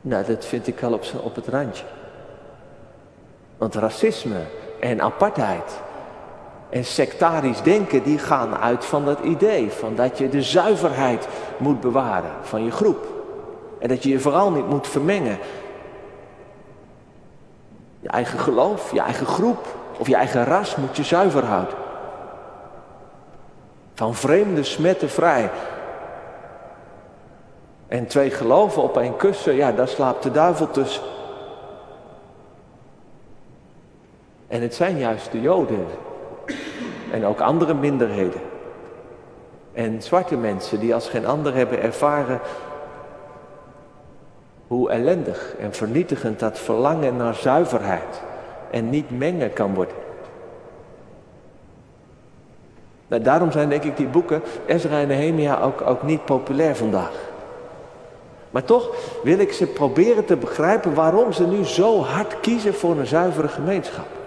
nou, 0.02 0.26
dat 0.26 0.46
vind 0.46 0.68
ik 0.68 0.82
op, 0.82 1.04
op 1.24 1.36
het 1.36 1.48
randje. 1.48 1.84
Want 3.58 3.76
racisme 3.76 4.40
en 4.80 5.02
apartheid 5.02 5.82
en 6.70 6.86
sectarisch 6.86 7.62
denken, 7.62 8.04
die 8.04 8.18
gaan 8.18 8.58
uit 8.58 8.86
van 8.86 9.06
dat 9.06 9.20
idee 9.20 9.72
van 9.72 9.96
dat 9.96 10.18
je 10.18 10.30
de 10.30 10.42
zuiverheid 10.42 11.28
moet 11.58 11.82
bewaren 11.82 12.32
van 12.42 12.64
je 12.64 12.72
groep. 12.72 13.06
En 13.80 13.88
dat 13.88 14.04
je 14.04 14.10
je 14.10 14.20
vooral 14.20 14.52
niet 14.52 14.68
moet 14.68 14.88
vermengen. 14.88 15.38
Je 18.00 18.10
eigen 18.10 18.40
geloof, 18.40 18.92
je 18.92 19.00
eigen 19.00 19.26
groep 19.26 19.66
of 19.98 20.08
je 20.08 20.16
eigen 20.16 20.46
ras 20.46 20.76
moet 20.76 20.98
je 20.98 21.04
zuiver 21.04 21.46
houden. 21.46 21.76
Van 23.94 24.16
vreemde 24.16 24.64
smetten 24.64 25.10
vrij. 25.10 25.52
En 27.88 28.08
twee 28.08 28.32
geloven 28.32 28.84
op 28.84 28.98
één 28.98 29.16
kussen, 29.16 29.56
ja, 29.56 29.72
daar 29.72 29.88
slaapt 29.88 30.24
de 30.24 30.32
duivel 30.32 30.72
tussen. 30.72 31.04
En 34.48 34.62
het 34.62 34.76
zijn 34.76 34.98
juist 34.98 35.32
de 35.32 35.42
Joden 35.42 35.88
en 37.12 37.26
ook 37.26 37.40
andere 37.40 37.74
minderheden. 37.74 38.42
En 39.74 40.02
zwarte 40.02 40.38
mensen 40.38 40.80
die 40.80 40.94
als 40.94 41.10
geen 41.10 41.26
ander 41.26 41.56
hebben 41.56 41.82
ervaren 41.82 42.40
hoe 44.68 44.90
ellendig 44.90 45.56
en 45.60 45.74
vernietigend 45.74 46.40
dat 46.40 46.60
verlangen 46.60 47.16
naar 47.16 47.36
zuiverheid 47.36 48.22
en 48.72 48.90
niet 48.90 49.18
mengen 49.18 49.54
kan 49.54 49.74
worden. 49.74 49.96
Nou, 53.08 53.22
daarom 53.22 53.52
zijn 53.52 53.70
denk 53.70 53.84
ik 53.84 53.98
die 53.98 54.08
boeken, 54.08 54.42
Ezra 54.66 55.00
en 55.00 55.08
Nehemia, 55.08 55.62
ook, 55.62 55.82
ook 55.82 56.04
niet 56.04 56.26
populair 56.26 56.76
vandaag. 56.76 57.12
Maar 58.50 58.64
toch 58.64 58.96
wil 59.24 59.40
ik 59.40 59.52
ze 59.52 59.66
proberen 59.66 60.26
te 60.26 60.36
begrijpen 60.36 60.94
waarom 60.94 61.32
ze 61.34 61.48
nu 61.48 61.66
zo 61.66 62.02
hard 62.02 62.40
kiezen 62.40 62.74
voor 62.74 62.98
een 62.98 63.08
zuivere 63.08 63.48
gemeenschap. 63.48 64.19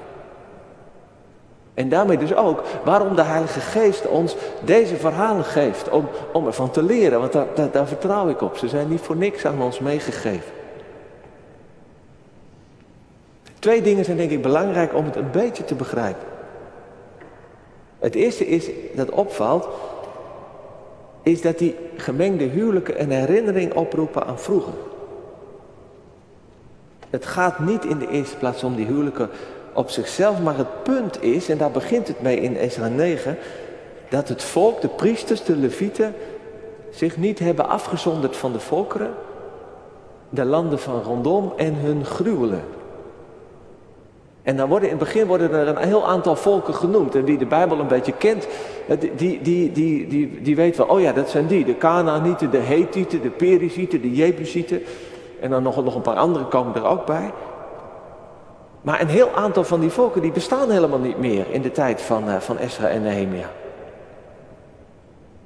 En 1.75 1.89
daarmee 1.89 2.19
dus 2.19 2.35
ook 2.35 2.63
waarom 2.85 3.17
de 3.17 3.23
Heilige 3.23 3.61
Geest 3.61 4.07
ons 4.07 4.37
deze 4.65 4.97
verhalen 4.97 5.45
geeft. 5.45 5.89
Om, 5.89 6.09
om 6.33 6.47
ervan 6.47 6.71
te 6.71 6.83
leren, 6.83 7.21
want 7.21 7.33
daar, 7.33 7.47
daar, 7.55 7.71
daar 7.71 7.87
vertrouw 7.87 8.29
ik 8.29 8.41
op. 8.41 8.57
Ze 8.57 8.69
zijn 8.69 8.89
niet 8.89 9.01
voor 9.01 9.17
niks 9.17 9.47
aan 9.47 9.63
ons 9.63 9.79
meegegeven. 9.79 10.53
Twee 13.59 13.83
dingen 13.83 14.05
zijn 14.05 14.17
denk 14.17 14.31
ik 14.31 14.43
belangrijk 14.43 14.95
om 14.95 15.05
het 15.05 15.17
een 15.17 15.31
beetje 15.31 15.65
te 15.65 15.75
begrijpen. 15.75 16.27
Het 17.99 18.15
eerste 18.15 18.47
is 18.47 18.71
dat 18.95 19.11
opvalt, 19.11 19.69
is 21.23 21.43
dat 21.43 21.59
die 21.59 21.77
gemengde 21.97 22.45
huwelijken 22.45 23.01
een 23.01 23.11
herinnering 23.11 23.75
oproepen 23.75 24.27
aan 24.27 24.39
vroeger. 24.39 24.73
Het 27.11 27.27
gaat 27.27 27.59
niet 27.59 27.85
in 27.85 27.99
de 27.99 28.09
eerste 28.09 28.37
plaats 28.37 28.65
om 28.65 28.75
die 28.75 28.87
huwelijken 28.87 29.31
op 29.73 29.91
zichzelf, 29.91 30.41
maar 30.41 30.57
het 30.57 30.83
punt 30.83 31.23
is, 31.23 31.49
en 31.49 31.59
daar 31.59 31.71
begint 31.71 32.09
het 32.09 32.23
mee 32.23 32.41
in 32.41 32.57
Ezra 32.57 32.89
9, 32.89 33.39
dat 34.09 34.29
het 34.29 34.43
volk, 34.43 34.81
de 34.81 34.89
priesters, 34.89 35.45
de 35.45 35.57
levieten, 35.57 36.15
zich 36.91 37.17
niet 37.17 37.39
hebben 37.39 37.69
afgezonderd 37.69 38.37
van 38.37 38.53
de 38.53 38.61
volkeren, 38.61 39.15
de 40.29 40.45
landen 40.45 40.79
van 40.79 41.03
rondom 41.03 41.53
en 41.57 41.75
hun 41.75 42.05
gruwelen. 42.05 42.65
En 44.43 44.57
dan 44.57 44.69
worden 44.69 44.89
in 44.89 44.97
het 44.97 45.05
begin 45.05 45.27
worden 45.27 45.53
er 45.53 45.69
een 45.69 45.89
heel 45.89 46.07
aantal 46.07 46.37
volken 46.37 46.75
genoemd. 46.75 47.15
En 47.15 47.25
wie 47.25 47.39
de 47.39 47.47
Bijbel 47.47 47.79
een 47.79 47.87
beetje 47.87 48.13
kent, 48.13 48.49
die, 48.99 49.11
die, 49.17 49.73
die, 49.73 50.07
die, 50.07 50.41
die, 50.43 50.57
weet 50.57 50.77
wel, 50.77 50.87
oh 50.87 51.01
ja, 51.01 51.13
dat 51.13 51.31
zijn 51.31 51.47
die. 51.47 51.65
De 51.65 51.79
Canaanieten, 51.79 52.51
de 52.51 52.59
Hethieten, 52.59 53.23
de 53.23 53.31
Perizieten, 53.31 54.01
de 54.01 54.13
Jebusieten. 54.13 54.83
En 55.41 55.51
dan 55.51 55.63
nog, 55.63 55.85
nog 55.85 55.95
een 55.95 56.01
paar 56.03 56.17
andere 56.17 56.45
komen 56.45 56.75
er 56.75 56.85
ook 56.85 57.07
bij. 57.07 57.31
Maar 58.83 59.01
een 59.01 59.09
heel 59.09 59.31
aantal 59.31 59.65
van 59.65 59.81
die 59.81 59.91
volken 59.91 60.23
die 60.23 60.33
bestaan 60.33 60.71
helemaal 60.71 60.99
niet 60.99 61.19
meer 61.19 61.51
in 61.51 61.63
de 61.63 61.71
tijd 61.71 62.01
van, 62.01 62.29
uh, 62.29 62.37
van 62.37 62.59
Esra 62.59 62.89
en 62.89 63.03
Nehemia. 63.03 63.51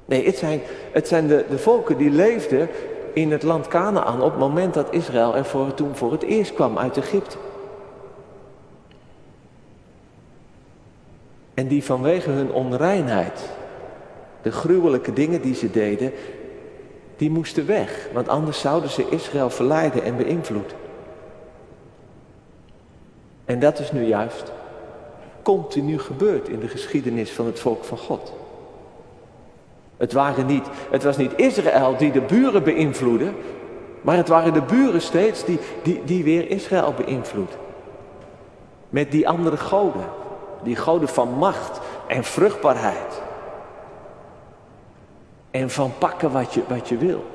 Nee, 0.05 0.25
het 0.25 0.37
zijn, 0.37 0.61
het 0.91 1.07
zijn 1.07 1.27
de, 1.27 1.45
de 1.49 1.57
volken 1.57 1.97
die 1.97 2.09
leefden 2.09 2.69
in 3.13 3.31
het 3.31 3.43
land 3.43 3.67
Canaan 3.67 4.21
op 4.21 4.31
het 4.31 4.39
moment 4.39 4.73
dat 4.73 4.93
Israël 4.93 5.35
er 5.35 5.45
voor, 5.45 5.73
toen 5.73 5.95
voor 5.95 6.11
het 6.11 6.23
eerst 6.23 6.53
kwam 6.53 6.77
uit 6.77 6.97
Egypte. 6.97 7.37
En 11.53 11.67
die 11.67 11.83
vanwege 11.83 12.29
hun 12.29 12.51
onreinheid, 12.51 13.49
de 14.41 14.51
gruwelijke 14.51 15.13
dingen 15.13 15.41
die 15.41 15.55
ze 15.55 15.71
deden, 15.71 16.11
die 17.15 17.29
moesten 17.29 17.65
weg. 17.65 18.09
Want 18.13 18.27
anders 18.27 18.59
zouden 18.59 18.89
ze 18.89 19.09
Israël 19.09 19.49
verleiden 19.49 20.03
en 20.03 20.17
beïnvloeden. 20.17 20.86
En 23.47 23.59
dat 23.59 23.79
is 23.79 23.91
nu 23.91 24.05
juist 24.05 24.51
continu 25.41 25.99
gebeurd 25.99 26.47
in 26.49 26.59
de 26.59 26.67
geschiedenis 26.67 27.31
van 27.31 27.45
het 27.45 27.59
volk 27.59 27.83
van 27.83 27.97
God. 27.97 28.33
Het, 29.97 30.13
waren 30.13 30.45
niet, 30.45 30.65
het 30.91 31.03
was 31.03 31.17
niet 31.17 31.31
Israël 31.35 31.97
die 31.97 32.11
de 32.11 32.21
buren 32.21 32.63
beïnvloedde, 32.63 33.31
maar 34.01 34.17
het 34.17 34.27
waren 34.27 34.53
de 34.53 34.61
buren 34.61 35.01
steeds 35.01 35.45
die, 35.45 35.59
die, 35.83 36.03
die 36.03 36.23
weer 36.23 36.49
Israël 36.49 36.93
beïnvloedden. 36.93 37.59
Met 38.89 39.11
die 39.11 39.27
andere 39.29 39.57
goden, 39.57 40.05
die 40.63 40.75
goden 40.75 41.09
van 41.09 41.29
macht 41.29 41.79
en 42.07 42.23
vruchtbaarheid. 42.23 43.21
En 45.51 45.69
van 45.69 45.91
pakken 45.97 46.31
wat 46.31 46.53
je, 46.53 46.61
wat 46.67 46.87
je 46.89 46.97
wil. 46.97 47.25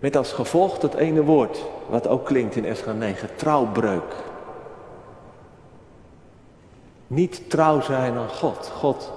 Met 0.00 0.16
als 0.16 0.32
gevolg 0.32 0.78
dat 0.78 0.94
ene 0.94 1.24
woord, 1.24 1.64
wat 1.88 2.08
ook 2.08 2.24
klinkt 2.24 2.56
in 2.56 2.64
Esra 2.64 2.92
9, 2.92 3.28
trouwbreuk. 3.36 4.14
Niet 7.06 7.50
trouw 7.50 7.80
zijn 7.80 8.16
aan 8.16 8.28
God. 8.28 8.72
God 8.76 9.12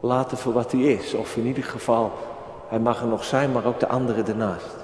laten 0.00 0.36
voor 0.36 0.52
wat 0.52 0.72
hij 0.72 0.80
is. 0.80 1.14
Of 1.14 1.36
in 1.36 1.46
ieder 1.46 1.64
geval, 1.64 2.12
hij 2.68 2.78
mag 2.78 3.00
er 3.00 3.06
nog 3.06 3.24
zijn, 3.24 3.52
maar 3.52 3.64
ook 3.64 3.80
de 3.80 3.88
anderen 3.88 4.26
ernaast. 4.26 4.76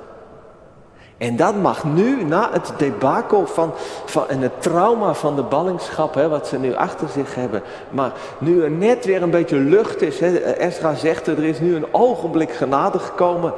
En 1.19 1.37
dat 1.37 1.55
mag 1.55 1.85
nu, 1.85 2.25
na 2.25 2.51
het 2.53 2.73
debakel 2.77 3.47
van, 3.47 3.73
van, 4.05 4.29
en 4.29 4.41
het 4.41 4.63
trauma 4.63 5.15
van 5.15 5.37
de 5.37 5.43
ballingschap, 5.43 6.15
hè, 6.15 6.29
wat 6.29 6.47
ze 6.47 6.59
nu 6.59 6.75
achter 6.75 7.09
zich 7.09 7.35
hebben. 7.35 7.63
Maar 7.91 8.13
nu 8.39 8.63
er 8.63 8.71
net 8.71 9.05
weer 9.05 9.23
een 9.23 9.31
beetje 9.31 9.57
lucht 9.57 10.03
is, 10.03 10.21
hè, 10.21 10.39
Esra 10.39 10.95
zegt 10.95 11.27
er, 11.27 11.37
er 11.37 11.45
is 11.45 11.61
nu 11.61 11.77
een 11.77 11.95
ogenblik 11.95 12.51
genade 12.51 12.99
gekomen. 12.99 13.53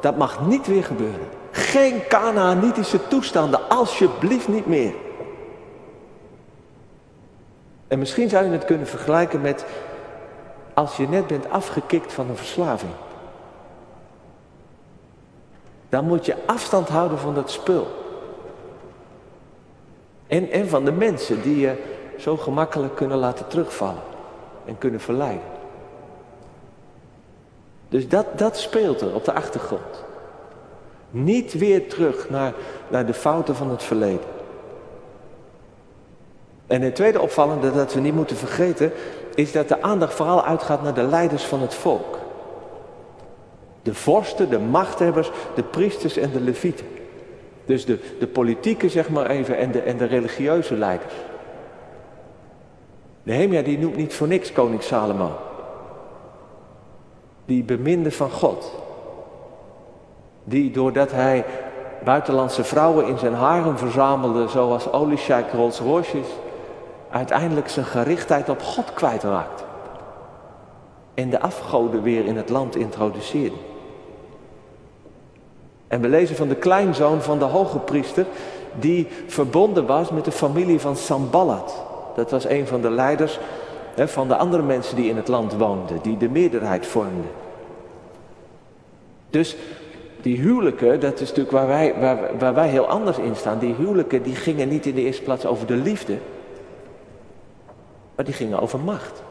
Dat 0.00 0.16
mag 0.16 0.46
niet 0.46 0.66
weer 0.66 0.84
gebeuren. 0.84 1.28
Geen 1.50 2.06
Canaanitische 2.08 3.08
toestanden, 3.08 3.68
alsjeblieft 3.68 4.48
niet 4.48 4.66
meer. 4.66 4.94
En 7.88 7.98
misschien 7.98 8.28
zou 8.28 8.44
je 8.44 8.50
het 8.50 8.64
kunnen 8.64 8.86
vergelijken 8.86 9.40
met 9.40 9.66
als 10.74 10.96
je 10.96 11.08
net 11.08 11.26
bent 11.26 11.50
afgekikt 11.50 12.12
van 12.12 12.28
een 12.28 12.36
verslaving. 12.36 12.92
Dan 15.88 16.04
moet 16.04 16.26
je 16.26 16.36
afstand 16.46 16.88
houden 16.88 17.18
van 17.18 17.34
dat 17.34 17.50
spul. 17.50 17.86
En, 20.26 20.50
en 20.50 20.68
van 20.68 20.84
de 20.84 20.92
mensen 20.92 21.42
die 21.42 21.58
je 21.58 21.74
zo 22.18 22.36
gemakkelijk 22.36 22.94
kunnen 22.94 23.18
laten 23.18 23.48
terugvallen 23.48 24.02
en 24.64 24.78
kunnen 24.78 25.00
verleiden. 25.00 25.59
Dus 27.90 28.08
dat, 28.08 28.26
dat 28.38 28.58
speelt 28.58 29.00
er 29.00 29.14
op 29.14 29.24
de 29.24 29.32
achtergrond. 29.32 30.04
Niet 31.10 31.52
weer 31.52 31.88
terug 31.88 32.30
naar, 32.30 32.52
naar 32.88 33.06
de 33.06 33.14
fouten 33.14 33.56
van 33.56 33.70
het 33.70 33.82
verleden. 33.82 34.38
En 36.66 36.82
het 36.82 36.94
tweede 36.94 37.20
opvallende 37.20 37.72
dat 37.72 37.94
we 37.94 38.00
niet 38.00 38.14
moeten 38.14 38.36
vergeten, 38.36 38.92
is 39.34 39.52
dat 39.52 39.68
de 39.68 39.82
aandacht 39.82 40.14
vooral 40.14 40.44
uitgaat 40.44 40.82
naar 40.82 40.94
de 40.94 41.02
leiders 41.02 41.44
van 41.44 41.60
het 41.60 41.74
volk. 41.74 42.18
De 43.82 43.94
vorsten, 43.94 44.50
de 44.50 44.58
machthebbers, 44.58 45.30
de 45.54 45.62
priesters 45.62 46.16
en 46.16 46.30
de 46.30 46.40
levieten. 46.40 46.86
Dus 47.64 47.84
de, 47.84 47.98
de 48.18 48.26
politieke, 48.26 48.88
zeg 48.88 49.08
maar 49.08 49.30
even, 49.30 49.56
en 49.56 49.70
de, 49.70 49.80
en 49.80 49.96
de 49.96 50.04
religieuze 50.04 50.74
leiders. 50.74 51.14
Nehemia 53.22 53.62
die 53.62 53.78
noemt 53.78 53.96
niet 53.96 54.14
voor 54.14 54.28
niks 54.28 54.52
koning 54.52 54.82
Salomo. 54.82 55.49
Die 57.50 57.62
beminde 57.62 58.10
van 58.10 58.30
God. 58.30 58.72
Die 60.44 60.70
doordat 60.70 61.10
hij 61.12 61.44
buitenlandse 62.04 62.64
vrouwen 62.64 63.06
in 63.06 63.18
zijn 63.18 63.34
harem 63.34 63.78
verzamelde, 63.78 64.48
zoals 64.48 64.92
Olysheik 64.92 65.52
Rolls 65.52 65.78
Royces, 65.78 66.26
uiteindelijk 67.10 67.68
zijn 67.68 67.86
gerichtheid 67.86 68.48
op 68.48 68.62
God 68.62 68.94
kwijtraakt. 68.94 69.64
En 71.14 71.30
de 71.30 71.40
afgoden 71.40 72.02
weer 72.02 72.24
in 72.24 72.36
het 72.36 72.48
land 72.48 72.76
introduceerde. 72.76 73.56
En 75.88 76.00
we 76.00 76.08
lezen 76.08 76.36
van 76.36 76.48
de 76.48 76.56
kleinzoon 76.56 77.22
van 77.22 77.38
de 77.38 77.44
hoge 77.44 77.78
priester, 77.78 78.26
die 78.78 79.08
verbonden 79.26 79.86
was 79.86 80.10
met 80.10 80.24
de 80.24 80.32
familie 80.32 80.80
van 80.80 80.96
Samballat. 80.96 81.84
Dat 82.14 82.30
was 82.30 82.48
een 82.48 82.66
van 82.66 82.80
de 82.80 82.90
leiders 82.90 83.38
van 83.96 84.28
de 84.28 84.36
andere 84.36 84.62
mensen 84.62 84.96
die 84.96 85.08
in 85.08 85.16
het 85.16 85.28
land 85.28 85.52
woonden, 85.52 85.98
die 86.02 86.16
de 86.16 86.28
meerderheid 86.28 86.86
vormden. 86.86 87.39
Dus 89.30 89.56
die 90.20 90.38
huwelijken, 90.38 91.00
dat 91.00 91.20
is 91.20 91.28
natuurlijk 91.28 91.56
waar 91.56 91.66
wij, 91.66 91.94
waar, 91.98 92.38
waar 92.38 92.54
wij 92.54 92.68
heel 92.68 92.86
anders 92.86 93.18
in 93.18 93.36
staan. 93.36 93.58
Die 93.58 93.74
huwelijken 93.74 94.22
die 94.22 94.34
gingen 94.34 94.68
niet 94.68 94.86
in 94.86 94.94
de 94.94 95.02
eerste 95.02 95.22
plaats 95.22 95.46
over 95.46 95.66
de 95.66 95.76
liefde, 95.76 96.18
maar 98.14 98.24
die 98.24 98.34
gingen 98.34 98.60
over 98.60 98.80
macht 98.80 99.22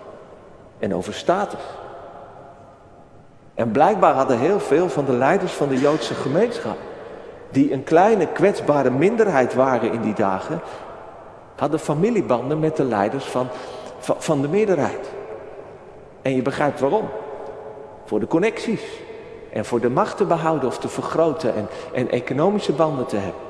en 0.79 0.95
over 0.95 1.13
status. 1.13 1.63
En 3.53 3.71
blijkbaar 3.71 4.13
hadden 4.13 4.39
heel 4.39 4.59
veel 4.59 4.89
van 4.89 5.05
de 5.05 5.13
leiders 5.13 5.51
van 5.51 5.69
de 5.69 5.79
Joodse 5.79 6.13
gemeenschap, 6.13 6.77
die 7.49 7.73
een 7.73 7.83
kleine 7.83 8.27
kwetsbare 8.27 8.89
minderheid 8.89 9.53
waren 9.53 9.91
in 9.91 10.01
die 10.01 10.13
dagen, 10.13 10.61
hadden 11.55 11.79
familiebanden 11.79 12.59
met 12.59 12.75
de 12.75 12.83
leiders 12.83 13.25
van, 13.25 13.47
van, 13.99 14.15
van 14.19 14.41
de 14.41 14.47
meerderheid. 14.47 15.09
En 16.21 16.35
je 16.35 16.41
begrijpt 16.41 16.79
waarom. 16.79 17.09
Voor 18.05 18.19
de 18.19 18.27
connecties. 18.27 18.81
En 19.53 19.65
voor 19.65 19.79
de 19.79 19.89
macht 19.89 20.17
te 20.17 20.25
behouden 20.25 20.67
of 20.67 20.77
te 20.79 20.87
vergroten 20.87 21.55
en, 21.55 21.67
en 21.93 22.11
economische 22.11 22.73
banden 22.73 23.05
te 23.05 23.15
hebben. 23.15 23.41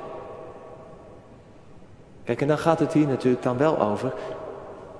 Kijk, 2.23 2.41
en 2.41 2.47
dan 2.47 2.57
gaat 2.57 2.79
het 2.79 2.93
hier 2.93 3.07
natuurlijk 3.07 3.43
dan 3.43 3.57
wel 3.57 3.79
over, 3.79 4.13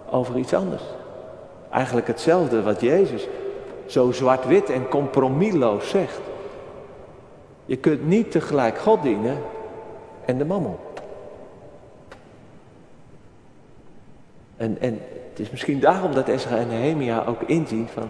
over 0.10 0.38
iets 0.38 0.54
anders. 0.54 0.84
Eigenlijk 1.70 2.08
hetzelfde 2.08 2.64
wat 2.64 2.82
Jezus 2.82 3.28
zo 3.86 4.12
zwart-wit 4.12 4.70
en 4.70 4.88
compromisloos 4.88 5.90
zegt. 5.90 6.20
Je 7.66 7.78
kunt 7.78 8.08
niet 8.08 8.32
tegelijk 8.32 8.78
God 8.78 9.04
dienen 9.04 9.38
en 10.26 10.38
de 10.38 10.46
mammon. 10.46 10.76
En, 14.58 14.78
en 14.82 15.00
het 15.30 15.40
is 15.40 15.50
misschien 15.50 15.80
daarom 15.80 16.14
dat 16.14 16.28
Ezra 16.28 16.58
en 16.58 16.68
Nehemia 16.68 17.24
ook 17.26 17.42
inzien 17.42 17.88
van 17.94 18.10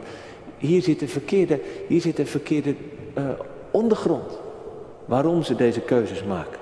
hier 0.59 0.81
zit 0.81 1.01
een 1.01 1.09
verkeerde, 1.09 1.61
hier 1.87 2.01
zit 2.01 2.29
verkeerde 2.29 2.75
uh, 3.17 3.23
ondergrond. 3.71 4.39
Waarom 5.05 5.43
ze 5.43 5.55
deze 5.55 5.79
keuzes 5.81 6.23
maken. 6.23 6.59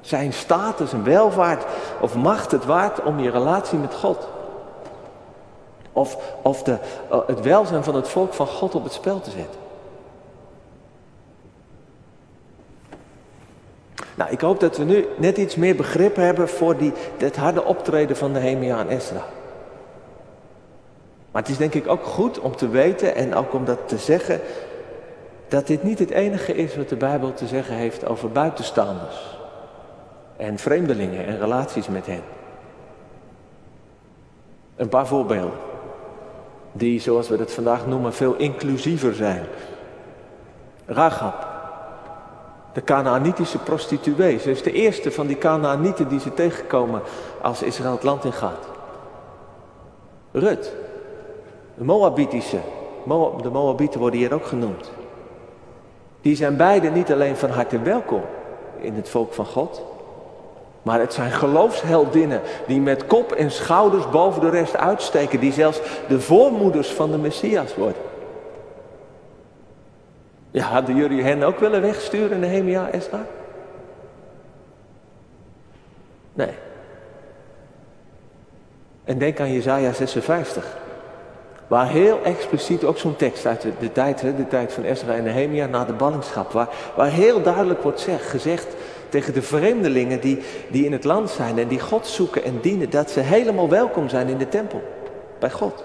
Zijn 0.00 0.32
status 0.32 0.92
en 0.92 1.04
welvaart 1.04 1.64
of 2.00 2.14
macht 2.14 2.50
het 2.50 2.64
waard 2.64 3.02
om 3.02 3.18
je 3.18 3.30
relatie 3.30 3.78
met 3.78 3.94
God? 3.94 4.28
Of, 5.92 6.34
of 6.42 6.62
de, 6.62 6.78
uh, 7.12 7.18
het 7.26 7.40
welzijn 7.40 7.84
van 7.84 7.94
het 7.94 8.08
volk 8.08 8.34
van 8.34 8.46
God 8.46 8.74
op 8.74 8.84
het 8.84 8.92
spel 8.92 9.20
te 9.20 9.30
zetten? 9.30 9.60
Nou, 14.14 14.30
ik 14.30 14.40
hoop 14.40 14.60
dat 14.60 14.76
we 14.76 14.84
nu 14.84 15.06
net 15.16 15.36
iets 15.36 15.56
meer 15.56 15.76
begrip 15.76 16.16
hebben 16.16 16.48
voor 16.48 16.76
die, 16.76 16.92
het 17.18 17.36
harde 17.36 17.64
optreden 17.64 18.16
van 18.16 18.32
Nehemia 18.32 18.78
en 18.78 18.88
Esra. 18.88 19.24
Maar 21.38 21.46
het 21.46 21.56
is 21.56 21.68
denk 21.70 21.84
ik 21.84 21.90
ook 21.90 22.04
goed 22.04 22.40
om 22.40 22.56
te 22.56 22.68
weten 22.68 23.14
en 23.14 23.34
ook 23.34 23.54
om 23.54 23.64
dat 23.64 23.88
te 23.88 23.98
zeggen, 23.98 24.40
dat 25.48 25.66
dit 25.66 25.82
niet 25.82 25.98
het 25.98 26.10
enige 26.10 26.54
is 26.54 26.76
wat 26.76 26.88
de 26.88 26.96
Bijbel 26.96 27.32
te 27.32 27.46
zeggen 27.46 27.74
heeft 27.74 28.06
over 28.06 28.30
buitenstaanders 28.30 29.38
en 30.36 30.58
vreemdelingen 30.58 31.26
en 31.26 31.38
relaties 31.38 31.88
met 31.88 32.06
hen. 32.06 32.22
Een 34.76 34.88
paar 34.88 35.06
voorbeelden, 35.06 35.58
die 36.72 37.00
zoals 37.00 37.28
we 37.28 37.36
dat 37.36 37.52
vandaag 37.52 37.86
noemen 37.86 38.12
veel 38.12 38.34
inclusiever 38.34 39.14
zijn. 39.14 39.46
Rahab, 40.86 41.46
de 42.72 42.84
Canaanitische 42.84 43.58
prostituee. 43.58 44.38
Ze 44.38 44.50
is 44.50 44.62
de 44.62 44.72
eerste 44.72 45.12
van 45.12 45.26
die 45.26 45.38
Canaanieten 45.38 46.08
die 46.08 46.20
ze 46.20 46.34
tegenkomen 46.34 47.02
als 47.42 47.62
Israël 47.62 47.92
het 47.92 48.02
land 48.02 48.24
ingaat. 48.24 48.68
Rut, 50.32 50.86
de 51.78 51.84
Moabitische, 51.84 52.58
de 53.42 53.50
Moabieten 53.50 54.00
worden 54.00 54.18
hier 54.18 54.34
ook 54.34 54.46
genoemd. 54.46 54.90
Die 56.20 56.36
zijn 56.36 56.56
beide 56.56 56.90
niet 56.90 57.12
alleen 57.12 57.36
van 57.36 57.50
harte 57.50 57.82
welkom 57.82 58.22
in 58.80 58.94
het 58.94 59.08
volk 59.08 59.32
van 59.32 59.46
God, 59.46 59.82
maar 60.82 61.00
het 61.00 61.12
zijn 61.12 61.30
geloofsheldinnen 61.30 62.40
die 62.66 62.80
met 62.80 63.06
kop 63.06 63.32
en 63.32 63.50
schouders 63.50 64.10
boven 64.10 64.40
de 64.40 64.50
rest 64.50 64.76
uitsteken, 64.76 65.40
die 65.40 65.52
zelfs 65.52 65.80
de 66.08 66.20
voormoeders 66.20 66.88
van 66.88 67.10
de 67.10 67.18
Messias 67.18 67.74
worden. 67.76 68.02
Ja, 70.50 70.64
hadden 70.64 70.96
jullie 70.96 71.22
hen 71.22 71.42
ook 71.42 71.58
willen 71.58 71.80
wegsturen, 71.80 72.40
Nehemia, 72.40 72.90
Esra? 72.90 73.26
Nee. 76.32 76.52
En 79.04 79.18
denk 79.18 79.40
aan 79.40 79.52
Jezaja 79.52 79.92
56. 79.92 80.76
Waar 81.68 81.88
heel 81.88 82.18
expliciet 82.22 82.84
ook 82.84 82.98
zo'n 82.98 83.16
tekst 83.16 83.46
uit 83.46 83.60
de, 83.60 83.72
de 83.80 83.92
tijd, 83.92 84.20
hè, 84.20 84.36
de 84.36 84.48
tijd 84.48 84.72
van 84.72 84.82
Ezra 84.82 85.14
en 85.14 85.24
Nehemia 85.24 85.66
na 85.66 85.84
de 85.84 85.92
ballingschap, 85.92 86.52
waar, 86.52 86.68
waar 86.96 87.10
heel 87.10 87.42
duidelijk 87.42 87.82
wordt 87.82 88.00
zeg, 88.00 88.30
gezegd 88.30 88.66
tegen 89.08 89.32
de 89.32 89.42
vreemdelingen 89.42 90.20
die, 90.20 90.42
die 90.70 90.84
in 90.84 90.92
het 90.92 91.04
land 91.04 91.30
zijn 91.30 91.58
en 91.58 91.68
die 91.68 91.80
God 91.80 92.06
zoeken 92.06 92.44
en 92.44 92.60
dienen, 92.60 92.90
dat 92.90 93.10
ze 93.10 93.20
helemaal 93.20 93.68
welkom 93.68 94.08
zijn 94.08 94.28
in 94.28 94.38
de 94.38 94.48
tempel. 94.48 94.82
bij 95.38 95.50
God. 95.50 95.84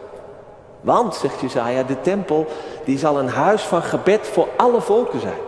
Want, 0.82 1.16
zegt 1.16 1.40
Jezaja, 1.40 1.84
de 1.84 2.02
tempel 2.02 2.48
die 2.86 2.98
zal 2.98 3.20
een 3.20 3.30
huis 3.30 3.62
van 3.62 3.82
gebed 3.82 4.28
voor 4.28 4.48
alle 4.58 4.82
volken 4.82 5.20
zijn. 5.20 5.42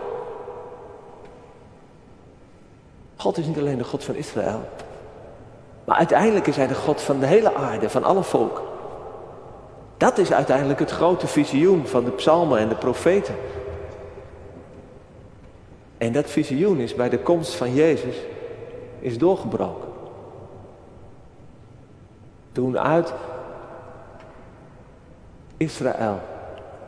God 3.16 3.38
is 3.38 3.46
niet 3.46 3.58
alleen 3.58 3.78
de 3.78 3.84
God 3.84 4.04
van 4.04 4.14
Israël. 4.14 4.60
Maar 5.84 5.96
uiteindelijk 5.96 6.46
is 6.46 6.56
hij 6.56 6.66
de 6.66 6.74
God 6.74 7.00
van 7.00 7.18
de 7.18 7.26
hele 7.26 7.54
aarde, 7.54 7.90
van 7.90 8.04
alle 8.04 8.22
volken. 8.22 8.62
Dat 9.96 10.18
is 10.18 10.32
uiteindelijk 10.32 10.78
het 10.78 10.90
grote 10.90 11.26
visioen 11.26 11.86
van 11.86 12.04
de 12.04 12.10
psalmen 12.10 12.58
en 12.58 12.68
de 12.68 12.74
profeten. 12.74 13.34
En 15.98 16.12
dat 16.12 16.30
visioen 16.30 16.78
is 16.78 16.94
bij 16.94 17.08
de 17.08 17.18
komst 17.18 17.54
van 17.54 17.74
Jezus 17.74 18.16
is 18.98 19.18
doorgebroken. 19.18 19.88
Toen 22.52 22.78
uit 22.78 23.12
Israël 25.56 26.20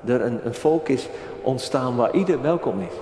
er 0.04 0.20
een, 0.20 0.46
een 0.46 0.54
volk 0.54 0.88
is 0.88 1.08
ontstaan 1.42 1.96
waar 1.96 2.14
ieder 2.14 2.42
welkom 2.42 2.80
is. 2.80 2.94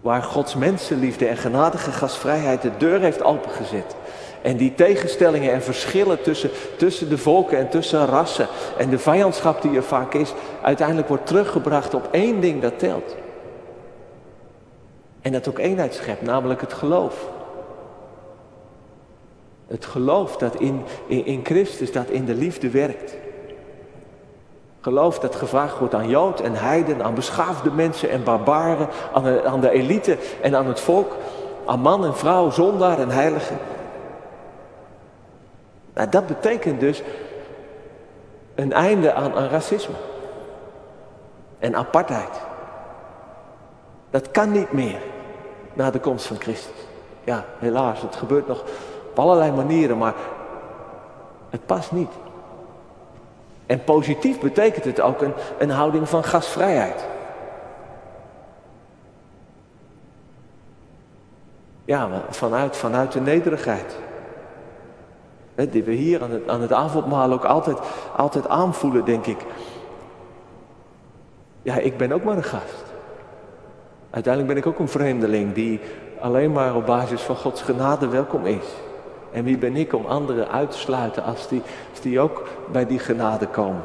Waar 0.00 0.22
Gods 0.22 0.54
mensenliefde 0.54 1.26
en 1.26 1.36
genadige 1.36 1.92
gastvrijheid 1.92 2.62
de 2.62 2.76
deur 2.76 3.00
heeft 3.00 3.22
opengezet. 3.22 3.96
En 4.42 4.56
die 4.56 4.74
tegenstellingen 4.74 5.52
en 5.52 5.62
verschillen 5.62 6.22
tussen, 6.22 6.50
tussen 6.76 7.08
de 7.08 7.18
volken 7.18 7.58
en 7.58 7.68
tussen 7.68 8.06
rassen 8.06 8.48
en 8.78 8.90
de 8.90 8.98
vijandschap 8.98 9.62
die 9.62 9.76
er 9.76 9.82
vaak 9.82 10.14
is, 10.14 10.32
uiteindelijk 10.62 11.08
wordt 11.08 11.26
teruggebracht 11.26 11.94
op 11.94 12.08
één 12.10 12.40
ding 12.40 12.62
dat 12.62 12.78
telt. 12.78 13.16
En 15.20 15.32
dat 15.32 15.48
ook 15.48 15.58
eenheid 15.58 15.94
schept, 15.94 16.22
namelijk 16.22 16.60
het 16.60 16.72
geloof. 16.72 17.28
Het 19.66 19.84
geloof 19.84 20.36
dat 20.36 20.60
in, 20.60 20.82
in, 21.06 21.26
in 21.26 21.40
Christus, 21.44 21.92
dat 21.92 22.08
in 22.08 22.24
de 22.24 22.34
liefde 22.34 22.70
werkt. 22.70 23.16
Geloof 24.80 25.18
dat 25.18 25.34
gevraagd 25.34 25.78
wordt 25.78 25.94
aan 25.94 26.08
Jood 26.08 26.40
en 26.40 26.54
Heiden, 26.54 27.02
aan 27.02 27.14
beschaafde 27.14 27.70
mensen 27.70 28.10
en 28.10 28.24
barbaren, 28.24 28.88
aan 29.12 29.22
de, 29.22 29.44
aan 29.44 29.60
de 29.60 29.70
elite 29.70 30.16
en 30.40 30.56
aan 30.56 30.66
het 30.66 30.80
volk, 30.80 31.16
aan 31.66 31.80
man 31.80 32.04
en 32.04 32.16
vrouw, 32.16 32.50
zondaar 32.50 32.98
en 32.98 33.10
heilige. 33.10 33.54
Nou, 35.92 36.08
dat 36.08 36.26
betekent 36.26 36.80
dus 36.80 37.02
een 38.54 38.72
einde 38.72 39.12
aan, 39.12 39.32
racisme 39.32 39.94
en 41.58 41.76
apartheid. 41.76 42.40
Dat 44.10 44.30
kan 44.30 44.50
niet 44.50 44.72
meer 44.72 45.00
na 45.72 45.90
de 45.90 46.00
komst 46.00 46.26
van 46.26 46.40
Christus. 46.40 46.86
Ja, 47.24 47.44
helaas, 47.58 48.02
het 48.02 48.16
gebeurt 48.16 48.46
nog 48.46 48.64
op 49.10 49.18
allerlei 49.18 49.52
manieren, 49.52 49.98
maar 49.98 50.14
het 51.50 51.66
past 51.66 51.92
niet. 51.92 52.10
En 53.66 53.84
positief 53.84 54.40
betekent 54.40 54.84
het 54.84 55.00
ook 55.00 55.22
een, 55.22 55.34
een 55.58 55.70
houding 55.70 56.08
van 56.08 56.24
gastvrijheid. 56.24 57.04
Ja, 61.84 62.08
vanuit, 62.30 62.76
vanuit 62.76 63.12
de 63.12 63.20
nederigheid. 63.20 63.96
Die 65.54 65.82
we 65.82 65.92
hier 65.92 66.22
aan 66.22 66.30
het, 66.30 66.48
aan 66.48 66.60
het 66.60 66.72
avondmaal 66.72 67.32
ook 67.32 67.44
altijd, 67.44 67.78
altijd 68.16 68.48
aanvoelen, 68.48 69.04
denk 69.04 69.26
ik. 69.26 69.38
Ja, 71.62 71.76
ik 71.76 71.96
ben 71.96 72.12
ook 72.12 72.24
maar 72.24 72.36
een 72.36 72.44
gast. 72.44 72.84
Uiteindelijk 74.10 74.54
ben 74.54 74.62
ik 74.62 74.68
ook 74.68 74.78
een 74.78 74.88
vreemdeling 74.88 75.52
die 75.52 75.80
alleen 76.20 76.52
maar 76.52 76.74
op 76.74 76.86
basis 76.86 77.20
van 77.20 77.36
Gods 77.36 77.62
genade 77.62 78.08
welkom 78.08 78.46
is. 78.46 78.66
En 79.32 79.44
wie 79.44 79.58
ben 79.58 79.76
ik 79.76 79.92
om 79.92 80.06
anderen 80.06 80.50
uit 80.50 80.70
te 80.70 80.78
sluiten 80.78 81.24
als 81.24 81.48
die, 81.48 81.62
die 82.02 82.20
ook 82.20 82.48
bij 82.72 82.86
die 82.86 82.98
genade 82.98 83.46
komen? 83.46 83.82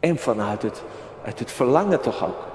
En 0.00 0.16
vanuit 0.16 0.62
het, 0.62 0.82
uit 1.24 1.38
het 1.38 1.50
verlangen 1.50 2.00
toch 2.00 2.24
ook. 2.24 2.51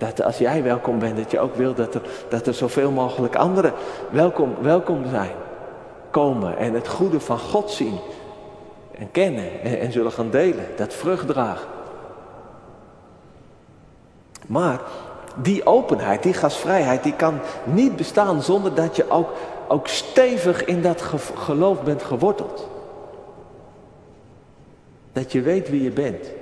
Dat 0.00 0.22
als 0.22 0.38
jij 0.38 0.62
welkom 0.62 0.98
bent, 0.98 1.16
dat 1.16 1.30
je 1.30 1.40
ook 1.40 1.54
wil 1.54 1.74
dat 1.74 1.94
er, 1.94 2.02
dat 2.28 2.46
er 2.46 2.54
zoveel 2.54 2.90
mogelijk 2.90 3.36
anderen 3.36 3.72
welkom, 4.10 4.56
welkom 4.60 5.04
zijn. 5.10 5.32
Komen 6.10 6.56
en 6.56 6.74
het 6.74 6.88
goede 6.88 7.20
van 7.20 7.38
God 7.38 7.70
zien. 7.70 7.98
En 8.98 9.10
kennen 9.10 9.60
en, 9.62 9.80
en 9.80 9.92
zullen 9.92 10.12
gaan 10.12 10.30
delen. 10.30 10.66
Dat 10.76 10.94
vrucht 10.94 11.26
dragen. 11.26 11.68
Maar 14.46 14.80
die 15.42 15.66
openheid, 15.66 16.22
die 16.22 16.34
gastvrijheid, 16.34 17.02
die 17.02 17.14
kan 17.14 17.38
niet 17.64 17.96
bestaan 17.96 18.42
zonder 18.42 18.74
dat 18.74 18.96
je 18.96 19.10
ook, 19.10 19.32
ook 19.68 19.88
stevig 19.88 20.64
in 20.64 20.82
dat 20.82 21.02
geloof 21.34 21.82
bent 21.82 22.02
geworteld. 22.02 22.68
Dat 25.12 25.32
je 25.32 25.42
weet 25.42 25.68
wie 25.68 25.82
je 25.82 25.90
bent. 25.90 26.39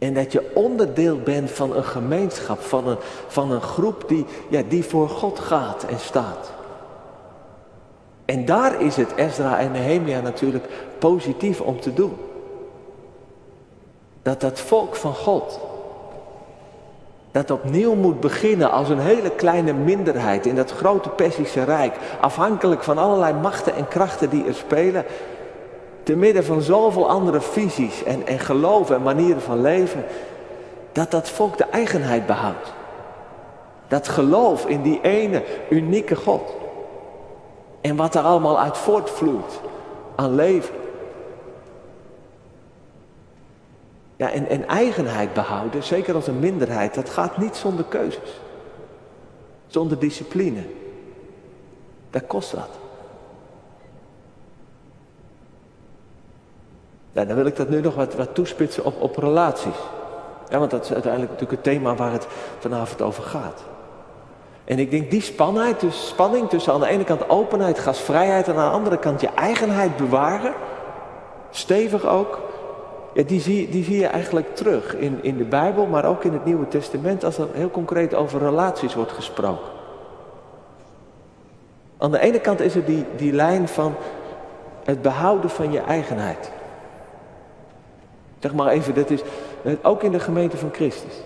En 0.00 0.14
dat 0.14 0.32
je 0.32 0.50
onderdeel 0.54 1.18
bent 1.18 1.50
van 1.50 1.76
een 1.76 1.84
gemeenschap, 1.84 2.60
van 2.60 2.88
een, 2.88 2.96
van 3.26 3.52
een 3.52 3.60
groep 3.60 4.04
die, 4.06 4.26
ja, 4.48 4.62
die 4.68 4.84
voor 4.84 5.08
God 5.08 5.38
gaat 5.38 5.84
en 5.84 5.98
staat. 5.98 6.52
En 8.24 8.44
daar 8.44 8.80
is 8.80 8.96
het 8.96 9.12
Ezra 9.16 9.58
en 9.58 9.72
Nehemia 9.72 10.20
natuurlijk 10.20 10.64
positief 10.98 11.60
om 11.60 11.80
te 11.80 11.94
doen. 11.94 12.16
Dat 14.22 14.40
dat 14.40 14.60
volk 14.60 14.96
van 14.96 15.14
God, 15.14 15.60
dat 17.30 17.50
opnieuw 17.50 17.94
moet 17.94 18.20
beginnen 18.20 18.70
als 18.70 18.88
een 18.88 19.00
hele 19.00 19.30
kleine 19.30 19.72
minderheid 19.72 20.46
in 20.46 20.54
dat 20.54 20.70
grote 20.70 21.08
Persische 21.08 21.64
Rijk, 21.64 21.96
afhankelijk 22.20 22.82
van 22.82 22.98
allerlei 22.98 23.34
machten 23.34 23.74
en 23.74 23.88
krachten 23.88 24.30
die 24.30 24.46
er 24.46 24.54
spelen, 24.54 25.04
te 26.10 26.16
midden 26.16 26.44
van 26.44 26.62
zoveel 26.62 27.08
andere 27.08 27.40
visies 27.40 28.04
en, 28.04 28.26
en 28.26 28.38
geloven 28.38 28.96
en 28.96 29.02
manieren 29.02 29.42
van 29.42 29.60
leven, 29.60 30.04
dat 30.92 31.10
dat 31.10 31.28
volk 31.28 31.56
de 31.58 31.64
eigenheid 31.64 32.26
behoudt. 32.26 32.72
Dat 33.88 34.08
geloof 34.08 34.66
in 34.66 34.82
die 34.82 35.00
ene 35.00 35.42
unieke 35.68 36.16
God. 36.16 36.56
En 37.80 37.96
wat 37.96 38.14
er 38.14 38.22
allemaal 38.22 38.60
uit 38.60 38.76
voortvloeit 38.76 39.60
aan 40.14 40.34
leven. 40.34 40.74
Ja, 44.16 44.30
en, 44.30 44.48
en 44.48 44.68
eigenheid 44.68 45.32
behouden, 45.32 45.82
zeker 45.82 46.14
als 46.14 46.26
een 46.26 46.38
minderheid, 46.38 46.94
dat 46.94 47.10
gaat 47.10 47.36
niet 47.36 47.56
zonder 47.56 47.84
keuzes. 47.84 48.40
Zonder 49.66 49.98
discipline. 49.98 50.62
Dat 52.10 52.26
kost 52.26 52.52
wat. 52.52 52.79
Nou, 57.12 57.26
dan 57.26 57.36
wil 57.36 57.46
ik 57.46 57.56
dat 57.56 57.68
nu 57.68 57.80
nog 57.80 57.94
wat, 57.94 58.14
wat 58.14 58.34
toespitsen 58.34 58.84
op, 58.84 59.02
op 59.02 59.16
relaties. 59.16 59.76
Ja, 60.48 60.58
want 60.58 60.70
dat 60.70 60.84
is 60.84 60.92
uiteindelijk 60.92 61.32
natuurlijk 61.32 61.64
het 61.64 61.72
thema 61.72 61.94
waar 61.94 62.12
het 62.12 62.26
vanavond 62.58 63.02
over 63.02 63.22
gaat. 63.22 63.62
En 64.64 64.78
ik 64.78 64.90
denk 64.90 65.10
die 65.10 65.20
spannheid, 65.20 65.80
dus 65.80 66.08
spanning 66.08 66.48
tussen 66.48 66.72
aan 66.72 66.80
de 66.80 66.88
ene 66.88 67.04
kant 67.04 67.28
openheid, 67.28 67.78
gastvrijheid 67.78 68.48
en 68.48 68.56
aan 68.56 68.70
de 68.70 68.76
andere 68.76 68.98
kant 68.98 69.20
je 69.20 69.28
eigenheid 69.34 69.96
bewaren, 69.96 70.52
stevig 71.50 72.06
ook, 72.06 72.40
ja, 73.14 73.22
die, 73.22 73.40
zie, 73.40 73.68
die 73.68 73.84
zie 73.84 73.98
je 73.98 74.06
eigenlijk 74.06 74.56
terug 74.56 74.96
in, 74.96 75.18
in 75.22 75.36
de 75.36 75.44
Bijbel, 75.44 75.86
maar 75.86 76.04
ook 76.04 76.24
in 76.24 76.32
het 76.32 76.44
Nieuwe 76.44 76.68
Testament 76.68 77.24
als 77.24 77.38
er 77.38 77.46
heel 77.52 77.70
concreet 77.70 78.14
over 78.14 78.40
relaties 78.40 78.94
wordt 78.94 79.12
gesproken. 79.12 79.70
Aan 81.98 82.10
de 82.10 82.20
ene 82.20 82.40
kant 82.40 82.60
is 82.60 82.74
er 82.74 82.84
die, 82.84 83.04
die 83.16 83.32
lijn 83.32 83.68
van 83.68 83.94
het 84.84 85.02
behouden 85.02 85.50
van 85.50 85.72
je 85.72 85.80
eigenheid. 85.80 86.52
Zeg 88.40 88.54
maar 88.54 88.68
even, 88.68 88.94
dat 88.94 89.10
is 89.10 89.20
ook 89.82 90.02
in 90.02 90.12
de 90.12 90.20
gemeente 90.20 90.56
van 90.56 90.70
Christus. 90.72 91.22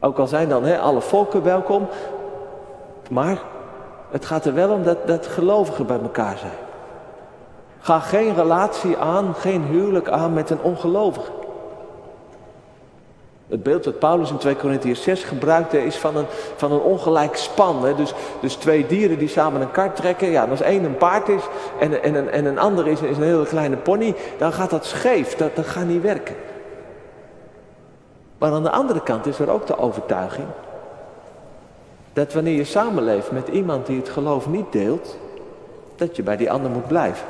Ook 0.00 0.18
al 0.18 0.26
zijn 0.26 0.48
dan 0.48 0.80
alle 0.80 1.00
volken 1.00 1.42
welkom, 1.42 1.88
maar 3.10 3.38
het 4.10 4.24
gaat 4.24 4.44
er 4.44 4.54
wel 4.54 4.70
om 4.70 4.82
dat, 4.82 5.06
dat 5.06 5.26
gelovigen 5.26 5.86
bij 5.86 6.00
elkaar 6.00 6.38
zijn. 6.38 6.52
Ga 7.80 7.98
geen 7.98 8.34
relatie 8.34 8.96
aan, 8.96 9.34
geen 9.34 9.62
huwelijk 9.62 10.08
aan 10.08 10.32
met 10.32 10.50
een 10.50 10.62
ongelovige. 10.62 11.30
Het 13.48 13.62
beeld 13.62 13.84
dat 13.84 13.98
Paulus 13.98 14.30
in 14.30 14.36
2 14.36 14.56
Corinthians 14.56 15.02
6 15.02 15.24
gebruikte 15.24 15.84
is 15.84 15.96
van 15.96 16.16
een, 16.16 16.26
van 16.56 16.72
een 16.72 16.80
ongelijk 16.80 17.36
span. 17.36 17.84
Hè? 17.84 17.94
Dus, 17.94 18.14
dus 18.40 18.54
twee 18.54 18.86
dieren 18.86 19.18
die 19.18 19.28
samen 19.28 19.60
een 19.60 19.70
kart 19.70 19.96
trekken. 19.96 20.30
Ja, 20.30 20.44
als 20.44 20.60
één 20.60 20.84
een 20.84 20.96
paard 20.96 21.28
is 21.28 21.42
en, 21.80 22.02
en, 22.02 22.14
en, 22.14 22.32
en 22.32 22.44
een 22.44 22.58
ander 22.58 22.86
is, 22.86 23.00
is 23.00 23.16
een 23.16 23.22
hele 23.22 23.46
kleine 23.46 23.76
pony, 23.76 24.14
dan 24.38 24.52
gaat 24.52 24.70
dat 24.70 24.84
scheef. 24.84 25.36
Dat, 25.36 25.56
dat 25.56 25.66
gaat 25.66 25.86
niet 25.86 26.02
werken. 26.02 26.34
Maar 28.38 28.52
aan 28.52 28.62
de 28.62 28.70
andere 28.70 29.02
kant 29.02 29.26
is 29.26 29.38
er 29.38 29.50
ook 29.50 29.66
de 29.66 29.78
overtuiging 29.78 30.46
dat 32.18 32.32
wanneer 32.32 32.54
je 32.54 32.64
samenleeft 32.64 33.30
met 33.30 33.48
iemand 33.48 33.86
die 33.86 33.96
het 33.96 34.08
geloof 34.08 34.48
niet 34.48 34.72
deelt, 34.72 35.18
dat 35.96 36.16
je 36.16 36.22
bij 36.22 36.36
die 36.36 36.50
ander 36.50 36.70
moet 36.70 36.86
blijven. 36.86 37.26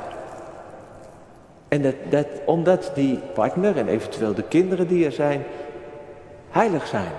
En 1.67 1.81
dat, 1.81 1.95
dat, 2.09 2.27
omdat 2.45 2.91
die 2.93 3.19
partner 3.33 3.77
en 3.77 3.87
eventueel 3.87 4.33
de 4.33 4.43
kinderen 4.43 4.87
die 4.87 5.05
er 5.05 5.11
zijn, 5.11 5.43
heilig 6.49 6.87
zijn. 6.87 7.11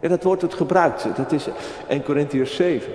En 0.00 0.08
dat 0.08 0.22
wordt 0.22 0.42
het 0.42 0.54
gebruikt. 0.54 1.06
Dat 1.16 1.32
is 1.32 1.48
1 1.88 2.02
Corinthians 2.02 2.54
7. 2.54 2.92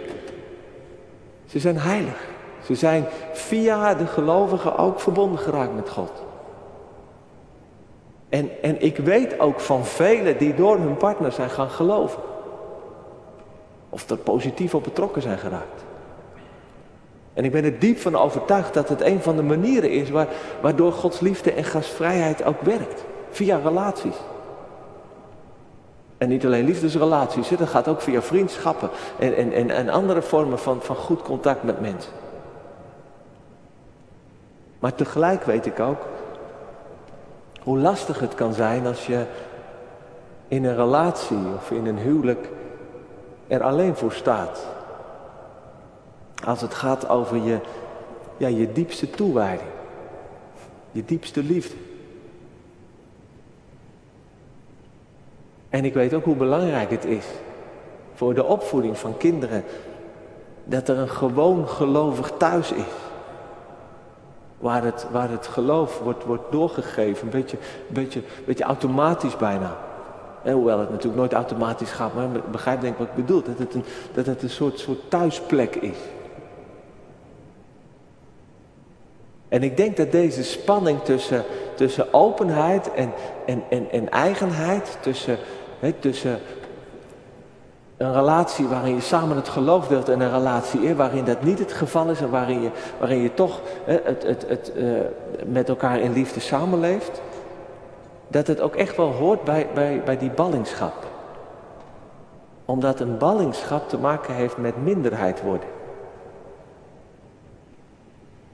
Ze 1.45 1.59
zijn 1.59 1.77
heilig. 1.77 2.27
Ze 2.63 2.75
zijn 2.75 3.05
via 3.33 3.93
de 3.93 4.07
gelovigen 4.07 4.77
ook 4.77 4.99
verbonden 4.99 5.39
geraakt 5.39 5.75
met 5.75 5.89
God. 5.89 6.11
En, 8.29 8.49
en 8.61 8.81
ik 8.81 8.97
weet 8.97 9.39
ook 9.39 9.59
van 9.59 9.85
velen 9.85 10.37
die 10.37 10.53
door 10.53 10.77
hun 10.77 10.97
partner 10.97 11.31
zijn 11.31 11.49
gaan 11.49 11.69
geloven. 11.69 12.21
Of 13.89 14.09
er 14.09 14.17
positief 14.17 14.75
op 14.75 14.83
betrokken 14.83 15.21
zijn 15.21 15.37
geraakt. 15.37 15.85
En 17.33 17.45
ik 17.45 17.51
ben 17.51 17.63
er 17.63 17.79
diep 17.79 17.99
van 17.99 18.15
overtuigd 18.15 18.73
dat 18.73 18.89
het 18.89 19.01
een 19.01 19.21
van 19.21 19.35
de 19.35 19.43
manieren 19.43 19.91
is 19.91 20.09
waar, 20.09 20.27
waardoor 20.61 20.91
Gods 20.91 21.19
liefde 21.19 21.51
en 21.51 21.63
gastvrijheid 21.63 22.43
ook 22.43 22.61
werkt. 22.61 23.05
Via 23.29 23.57
relaties. 23.57 24.15
En 26.17 26.29
niet 26.29 26.45
alleen 26.45 26.65
liefdesrelaties, 26.65 27.49
dat 27.49 27.69
gaat 27.69 27.87
ook 27.87 28.01
via 28.01 28.21
vriendschappen 28.21 28.89
en, 29.19 29.35
en, 29.35 29.51
en, 29.51 29.69
en 29.69 29.89
andere 29.89 30.21
vormen 30.21 30.59
van, 30.59 30.81
van 30.81 30.95
goed 30.95 31.21
contact 31.21 31.63
met 31.63 31.81
mensen. 31.81 32.11
Maar 34.79 34.95
tegelijk 34.95 35.43
weet 35.43 35.65
ik 35.65 35.79
ook 35.79 36.05
hoe 37.61 37.77
lastig 37.77 38.19
het 38.19 38.35
kan 38.35 38.53
zijn 38.53 38.85
als 38.85 39.05
je 39.05 39.25
in 40.47 40.65
een 40.65 40.75
relatie 40.75 41.37
of 41.55 41.71
in 41.71 41.85
een 41.85 41.97
huwelijk 41.97 42.49
er 43.47 43.63
alleen 43.63 43.95
voor 43.95 44.11
staat. 44.11 44.67
Als 46.45 46.61
het 46.61 46.73
gaat 46.73 47.09
over 47.09 47.37
je, 47.37 47.59
ja, 48.37 48.47
je 48.47 48.71
diepste 48.71 49.09
toewijding, 49.09 49.69
je 50.91 51.05
diepste 51.05 51.43
liefde. 51.43 51.75
En 55.69 55.85
ik 55.85 55.93
weet 55.93 56.13
ook 56.13 56.23
hoe 56.23 56.35
belangrijk 56.35 56.89
het 56.89 57.05
is 57.05 57.25
voor 58.13 58.33
de 58.33 58.43
opvoeding 58.43 58.97
van 58.97 59.17
kinderen 59.17 59.63
dat 60.63 60.87
er 60.87 60.97
een 60.97 61.09
gewoon 61.09 61.67
gelovig 61.67 62.31
thuis 62.37 62.71
is. 62.71 62.93
Waar 64.57 64.83
het, 64.83 65.07
waar 65.11 65.29
het 65.29 65.47
geloof 65.47 65.99
wordt, 65.99 66.23
wordt 66.23 66.51
doorgegeven, 66.51 67.23
een 67.23 67.29
beetje, 67.29 67.57
beetje, 67.87 68.21
beetje 68.45 68.63
automatisch 68.63 69.37
bijna. 69.37 69.77
En 70.43 70.53
hoewel 70.53 70.79
het 70.79 70.89
natuurlijk 70.89 71.17
nooit 71.17 71.33
automatisch 71.33 71.91
gaat, 71.91 72.13
maar 72.13 72.27
begrijp 72.51 72.81
denk 72.81 72.93
ik 72.93 72.99
wat 72.99 73.07
ik 73.07 73.15
bedoel. 73.15 73.43
Dat 73.43 73.57
het 73.57 73.73
een, 73.73 73.83
dat 74.13 74.25
het 74.25 74.43
een 74.43 74.49
soort, 74.49 74.79
soort 74.79 75.09
thuisplek 75.09 75.75
is. 75.75 75.97
En 79.47 79.63
ik 79.63 79.77
denk 79.77 79.97
dat 79.97 80.11
deze 80.11 80.43
spanning 80.43 81.01
tussen, 81.01 81.43
tussen 81.75 82.13
openheid 82.13 82.91
en, 82.91 83.13
en, 83.45 83.63
en, 83.69 83.91
en 83.91 84.09
eigenheid, 84.09 84.97
tussen, 85.01 85.37
he, 85.79 85.93
tussen 85.99 86.39
een 87.97 88.13
relatie 88.13 88.67
waarin 88.67 88.95
je 88.95 89.01
samen 89.01 89.35
het 89.35 89.49
geloof 89.49 89.87
deelt 89.87 90.09
en 90.09 90.19
een 90.19 90.31
relatie 90.31 90.95
waarin 90.95 91.25
dat 91.25 91.43
niet 91.43 91.59
het 91.59 91.73
geval 91.73 92.09
is 92.09 92.21
en 92.21 92.29
waarin 92.29 92.61
je, 92.61 92.69
waarin 92.99 93.21
je 93.21 93.33
toch 93.33 93.61
het, 93.85 94.23
het, 94.23 94.45
het, 94.47 94.71
uh, 94.75 94.99
met 95.45 95.69
elkaar 95.69 95.99
in 95.99 96.13
liefde 96.13 96.39
samenleeft, 96.39 97.21
dat 98.27 98.47
het 98.47 98.61
ook 98.61 98.75
echt 98.75 98.97
wel 98.97 99.11
hoort 99.11 99.43
bij, 99.43 99.67
bij, 99.73 100.01
bij 100.05 100.17
die 100.17 100.29
ballingschap. 100.29 101.05
Omdat 102.65 102.99
een 102.99 103.17
ballingschap 103.17 103.89
te 103.89 103.97
maken 103.97 104.33
heeft 104.33 104.57
met 104.57 104.83
minderheid 104.83 105.41
worden. 105.41 105.69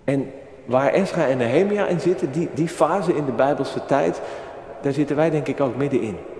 En 0.04 0.32
waar 0.66 0.92
Esra 0.92 1.28
en 1.28 1.38
Nehemia 1.38 1.86
in 1.86 2.00
zitten, 2.00 2.32
die, 2.32 2.50
die 2.54 2.68
fase 2.68 3.16
in 3.16 3.26
de 3.26 3.32
Bijbelse 3.32 3.86
tijd, 3.86 4.22
daar 4.82 4.94
zitten 4.94 5.16
wij 5.16 5.30
denk 5.30 5.48
ik 5.48 5.62
ook 5.62 5.76
middenin. 5.76 6.18
In 6.18 6.33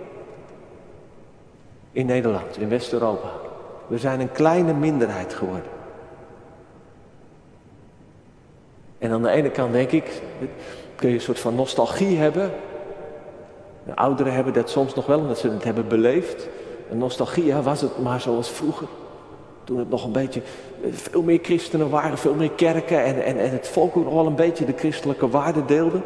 Nederland, 2.02 2.58
in 2.58 2.68
West-Europa. 2.68 3.28
We 3.86 3.98
zijn 3.98 4.20
een 4.20 4.32
kleine 4.32 4.72
minderheid 4.72 5.34
geworden. 5.34 5.70
En 8.98 9.10
aan 9.10 9.22
de 9.22 9.30
ene 9.30 9.50
kant 9.50 9.72
denk 9.72 9.90
ik, 9.90 10.22
kun 10.94 11.08
je 11.08 11.14
een 11.14 11.20
soort 11.20 11.38
van 11.38 11.54
nostalgie 11.54 12.16
hebben. 12.16 12.50
De 13.86 13.96
ouderen 13.96 14.32
hebben 14.32 14.52
dat 14.52 14.70
soms 14.70 14.94
nog 14.94 15.06
wel, 15.06 15.18
omdat 15.18 15.38
ze 15.38 15.50
het 15.50 15.64
hebben 15.64 15.88
beleefd. 15.88 16.48
Een 16.90 16.98
nostalgie, 16.98 17.54
was 17.54 17.80
het 17.80 17.98
maar 17.98 18.20
zoals 18.20 18.50
vroeger. 18.50 18.88
Toen 19.64 19.78
het 19.78 19.90
nog 19.90 20.04
een 20.04 20.12
beetje, 20.12 20.42
eh, 20.82 20.92
veel 20.92 21.22
meer 21.22 21.38
christenen 21.42 21.90
waren, 21.90 22.18
veel 22.18 22.34
meer 22.34 22.50
kerken 22.50 23.04
en, 23.04 23.24
en, 23.24 23.38
en 23.38 23.50
het 23.50 23.68
volk 23.68 23.96
ook 23.96 24.04
nog 24.04 24.14
wel 24.14 24.26
een 24.26 24.34
beetje 24.34 24.64
de 24.64 24.74
christelijke 24.76 25.28
waarden 25.28 25.66
deelde. 25.66 26.00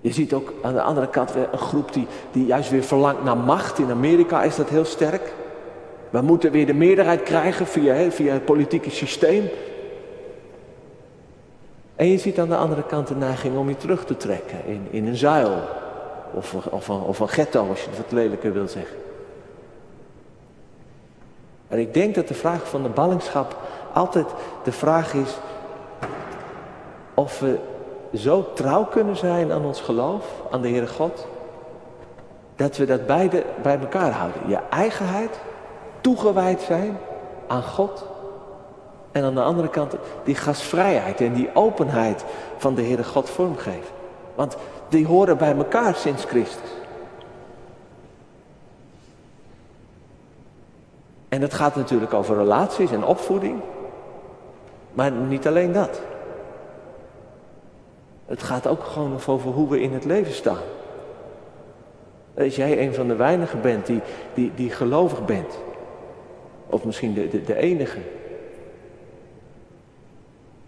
Je 0.00 0.12
ziet 0.12 0.32
ook 0.32 0.52
aan 0.62 0.74
de 0.74 0.82
andere 0.82 1.08
kant 1.08 1.32
weer 1.32 1.48
een 1.52 1.58
groep 1.58 1.92
die, 1.92 2.06
die 2.32 2.46
juist 2.46 2.70
weer 2.70 2.82
verlangt 2.82 3.24
naar 3.24 3.36
macht. 3.36 3.78
In 3.78 3.90
Amerika 3.90 4.42
is 4.42 4.56
dat 4.56 4.68
heel 4.68 4.84
sterk. 4.84 5.32
We 6.10 6.20
moeten 6.20 6.50
weer 6.50 6.66
de 6.66 6.74
meerderheid 6.74 7.22
krijgen 7.22 7.66
via, 7.66 8.10
via 8.10 8.32
het 8.32 8.44
politieke 8.44 8.90
systeem. 8.90 9.48
En 11.96 12.06
je 12.06 12.18
ziet 12.18 12.38
aan 12.38 12.48
de 12.48 12.56
andere 12.56 12.82
kant 12.82 13.08
de 13.08 13.14
neiging 13.14 13.56
om 13.56 13.68
je 13.68 13.76
terug 13.76 14.04
te 14.04 14.16
trekken 14.16 14.66
in, 14.66 14.86
in 14.90 15.06
een 15.06 15.16
zuil. 15.16 15.58
Of, 16.32 16.54
of, 16.70 16.90
of 16.90 17.18
een 17.18 17.28
ghetto, 17.28 17.68
als 17.68 17.80
je 17.80 17.88
het 17.88 17.98
wat 17.98 18.12
lelijker 18.12 18.52
wil 18.52 18.68
zeggen. 18.68 18.96
En 21.68 21.78
ik 21.78 21.94
denk 21.94 22.14
dat 22.14 22.28
de 22.28 22.34
vraag 22.34 22.68
van 22.68 22.82
de 22.82 22.88
ballingschap 22.88 23.56
altijd 23.92 24.26
de 24.62 24.72
vraag 24.72 25.14
is 25.14 25.38
of 27.14 27.40
we 27.40 27.58
zo 28.14 28.52
trouw 28.52 28.84
kunnen 28.84 29.16
zijn 29.16 29.52
aan 29.52 29.64
ons 29.64 29.80
geloof, 29.80 30.42
aan 30.50 30.60
de 30.62 30.68
Heere 30.68 30.86
God, 30.86 31.26
dat 32.56 32.76
we 32.76 32.86
dat 32.86 33.06
beide 33.06 33.44
bij 33.62 33.78
elkaar 33.78 34.12
houden. 34.12 34.40
Je 34.48 34.58
eigenheid, 34.70 35.40
toegewijd 36.00 36.60
zijn 36.60 36.98
aan 37.46 37.62
God. 37.62 38.04
En 39.12 39.24
aan 39.24 39.34
de 39.34 39.42
andere 39.42 39.68
kant 39.68 39.94
die 40.24 40.34
gastvrijheid 40.34 41.20
en 41.20 41.32
die 41.32 41.50
openheid 41.54 42.24
van 42.56 42.74
de 42.74 42.82
Heere 42.82 43.04
God 43.04 43.30
vormgeven. 43.30 43.94
Want 44.34 44.56
die 44.88 45.06
horen 45.06 45.38
bij 45.38 45.56
elkaar 45.56 45.94
sinds 45.94 46.24
Christus. 46.24 46.70
En 51.28 51.42
het 51.42 51.54
gaat 51.54 51.76
natuurlijk 51.76 52.14
over 52.14 52.36
relaties 52.36 52.90
en 52.90 53.04
opvoeding. 53.04 53.60
Maar 54.92 55.12
niet 55.12 55.46
alleen 55.46 55.72
dat. 55.72 56.00
Het 58.30 58.42
gaat 58.42 58.66
ook 58.66 58.84
gewoon 58.84 59.20
over 59.26 59.50
hoe 59.50 59.68
we 59.68 59.80
in 59.80 59.92
het 59.92 60.04
leven 60.04 60.32
staan. 60.32 60.62
Als 62.38 62.56
jij 62.56 62.86
een 62.86 62.94
van 62.94 63.08
de 63.08 63.14
weinigen 63.14 63.60
bent 63.60 63.86
die, 63.86 64.00
die, 64.34 64.52
die 64.54 64.70
gelovig 64.70 65.24
bent. 65.24 65.58
Of 66.66 66.84
misschien 66.84 67.14
de, 67.14 67.28
de, 67.28 67.42
de 67.42 67.56
enige. 67.56 67.98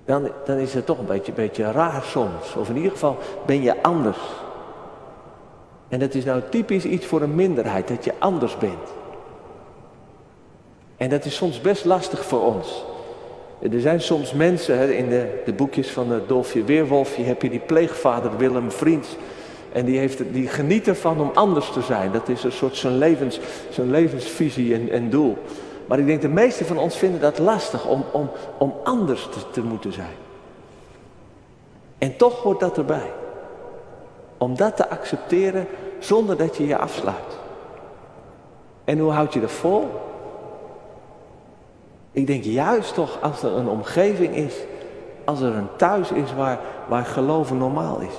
Dan, 0.05 0.31
dan 0.45 0.57
is 0.57 0.75
het 0.75 0.87
toch 0.87 0.99
een 0.99 1.07
beetje, 1.07 1.33
beetje 1.33 1.71
raar 1.71 2.03
soms. 2.03 2.57
Of 2.57 2.69
in 2.69 2.77
ieder 2.77 2.91
geval 2.91 3.17
ben 3.47 3.63
je 3.63 3.83
anders. 3.83 4.19
En 5.89 5.99
dat 5.99 6.15
is 6.15 6.25
nou 6.25 6.43
typisch 6.51 6.85
iets 6.85 7.07
voor 7.07 7.23
een 7.23 7.35
minderheid, 7.35 7.89
dat 7.89 8.05
je 8.05 8.13
anders 8.19 8.59
bent. 8.59 8.93
En 10.97 11.09
dat 11.09 11.25
is 11.25 11.37
soms 11.37 11.61
best 11.61 11.85
lastig 11.85 12.25
voor 12.25 12.43
ons. 12.43 12.85
Er 13.71 13.81
zijn 13.81 14.01
soms 14.01 14.33
mensen, 14.33 14.79
hè, 14.79 14.93
in 14.93 15.09
de, 15.09 15.43
de, 15.45 15.53
boekjes 15.53 15.91
van 15.91 16.09
de 16.09 16.23
Dolfje 16.27 16.65
Weerwolfje 16.65 17.23
heb 17.23 17.43
je 17.43 17.51
die 17.51 17.61
pleegvader 17.61 18.37
Willem 18.37 18.71
Vriends. 18.71 19.17
En 19.73 19.85
die, 19.85 19.99
heeft, 19.99 20.23
die 20.33 20.49
geniet 20.49 20.89
ervan 20.89 21.21
om 21.21 21.31
anders 21.35 21.71
te 21.73 21.83
zijn. 21.83 22.13
Dat 22.13 22.29
is 22.29 22.45
een 22.45 22.53
soort 22.53 22.77
zijn, 22.77 22.99
levens, 22.99 23.41
zijn 23.71 23.91
levensvisie 23.91 24.75
en, 24.75 24.91
en 24.91 25.11
doel. 25.11 25.37
Maar 25.87 25.99
ik 25.99 26.07
denk 26.07 26.21
de 26.21 26.29
meesten 26.29 26.67
van 26.67 26.79
ons 26.79 26.97
vinden 26.97 27.21
dat 27.21 27.39
lastig 27.39 27.87
om, 27.87 28.05
om, 28.13 28.31
om 28.59 28.75
anders 28.85 29.29
te, 29.31 29.39
te 29.51 29.63
moeten 29.63 29.93
zijn. 29.93 30.17
En 31.99 32.17
toch 32.17 32.43
hoort 32.43 32.61
dat 32.61 32.79
erbij. 32.79 33.13
Om 34.39 34.57
dat 34.57 34.77
te 34.77 34.89
accepteren 34.89 35.67
zonder 35.99 36.37
dat 36.37 36.57
je 36.57 36.67
je 36.67 36.79
afsluit. 36.79 37.39
En 38.85 38.99
hoe 38.99 39.13
houd 39.13 39.33
je 39.33 39.41
dat 39.41 39.51
vol? 39.51 39.91
Ik 42.13 42.27
denk 42.27 42.45
juist 42.45 42.95
toch 42.95 43.23
als 43.23 43.43
er 43.43 43.53
een 43.53 43.69
omgeving 43.69 44.35
is, 44.35 44.55
als 45.25 45.41
er 45.41 45.55
een 45.55 45.77
thuis 45.77 46.11
is 46.11 46.35
waar, 46.35 46.61
waar 46.89 47.05
geloven 47.05 47.59
normaal 47.59 48.01
is. 48.01 48.15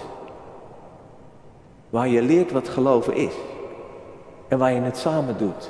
Waar 1.90 2.08
je 2.08 2.22
leert 2.22 2.52
wat 2.52 2.70
geloven 2.70 3.16
is. 3.16 3.34
En 4.48 4.58
waar 4.58 4.74
je 4.74 4.82
het 4.82 4.98
samen 4.98 5.38
doet. 5.38 5.70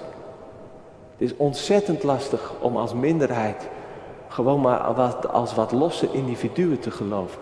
Het 1.12 1.32
is 1.32 1.36
ontzettend 1.38 2.04
lastig 2.04 2.54
om 2.60 2.78
als 2.78 2.94
minderheid 2.94 3.70
gewoon 4.28 4.62
maar 4.62 4.80
als 5.28 5.56
wat 5.56 5.72
losse 5.72 6.12
individuen 6.12 6.80
te 6.80 6.92
geloven. 6.92 7.40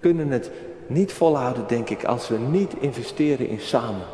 Kunnen 0.00 0.30
het 0.30 0.50
niet 0.86 1.12
volhouden, 1.12 1.64
denk 1.66 1.90
ik, 1.90 2.04
als 2.04 2.28
we 2.28 2.38
niet 2.38 2.74
investeren 2.80 3.48
in 3.48 3.60
samen. 3.60 4.06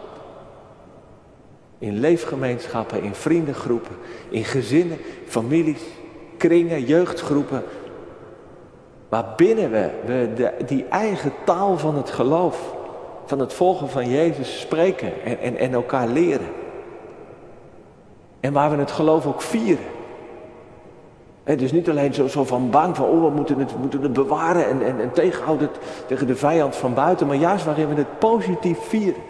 In 1.78 1.98
leefgemeenschappen, 1.98 3.02
in 3.02 3.14
vriendengroepen, 3.14 3.96
in 4.28 4.44
gezinnen, 4.44 4.98
families, 5.26 5.82
kringen, 6.36 6.84
jeugdgroepen. 6.84 7.62
Waarbinnen 9.08 9.70
we, 9.70 9.90
we 10.06 10.28
de, 10.34 10.52
die 10.66 10.84
eigen 10.84 11.32
taal 11.44 11.78
van 11.78 11.96
het 11.96 12.10
geloof, 12.10 12.74
van 13.24 13.38
het 13.38 13.52
volgen 13.52 13.88
van 13.88 14.08
Jezus 14.08 14.60
spreken 14.60 15.24
en, 15.24 15.40
en, 15.40 15.56
en 15.56 15.72
elkaar 15.72 16.08
leren. 16.08 16.48
En 18.40 18.52
waar 18.52 18.70
we 18.70 18.76
het 18.76 18.90
geloof 18.90 19.26
ook 19.26 19.42
vieren. 19.42 19.84
Dus 21.44 21.72
niet 21.72 21.88
alleen 21.88 22.14
zo, 22.14 22.26
zo, 22.26 22.44
van 22.44 22.70
bang 22.70 22.96
van, 22.96 23.06
oh, 23.06 23.22
we 23.22 23.30
moeten 23.30 23.58
het, 23.58 23.78
moeten 23.78 24.02
het 24.02 24.12
bewaren 24.12 24.68
en, 24.68 24.82
en, 24.82 25.00
en 25.00 25.12
tegenhouden 25.12 25.68
tegen 26.06 26.26
de 26.26 26.36
vijand 26.36 26.76
van 26.76 26.94
buiten, 26.94 27.26
maar 27.26 27.36
juist 27.36 27.64
waarin 27.64 27.88
we 27.88 27.94
het 27.94 28.18
positief 28.18 28.78
vieren. 28.78 29.22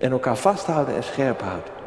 En 0.00 0.10
elkaar 0.12 0.36
vasthouden 0.36 0.94
en 0.94 1.02
scherp 1.02 1.40
houden. 1.40 1.78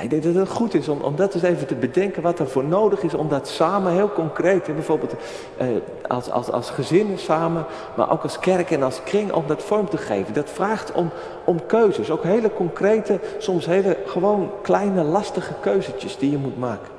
ik 0.00 0.10
denk 0.10 0.22
dat 0.22 0.34
het 0.34 0.48
goed 0.48 0.74
is 0.74 0.88
om, 0.88 1.00
om 1.00 1.16
dat 1.16 1.34
eens 1.34 1.42
even 1.42 1.66
te 1.66 1.74
bedenken 1.74 2.22
wat 2.22 2.38
er 2.38 2.48
voor 2.48 2.64
nodig 2.64 3.02
is 3.02 3.14
om 3.14 3.28
dat 3.28 3.48
samen 3.48 3.92
heel 3.92 4.12
concreet, 4.12 4.64
bijvoorbeeld 4.64 5.14
eh, 5.56 5.66
als, 6.08 6.30
als, 6.30 6.50
als 6.50 6.70
gezinnen 6.70 7.18
samen, 7.18 7.64
maar 7.96 8.10
ook 8.10 8.22
als 8.22 8.38
kerk 8.38 8.70
en 8.70 8.82
als 8.82 9.02
kring, 9.04 9.32
om 9.32 9.44
dat 9.46 9.62
vorm 9.62 9.88
te 9.88 9.96
geven. 9.96 10.34
Dat 10.34 10.50
vraagt 10.50 10.92
om, 10.92 11.10
om 11.44 11.66
keuzes, 11.66 12.10
ook 12.10 12.22
hele 12.22 12.52
concrete, 12.52 13.20
soms 13.38 13.66
hele 13.66 13.96
gewoon 14.06 14.50
kleine 14.62 15.02
lastige 15.02 15.54
keuzetjes 15.60 16.18
die 16.18 16.30
je 16.30 16.38
moet 16.38 16.58
maken. 16.58 16.90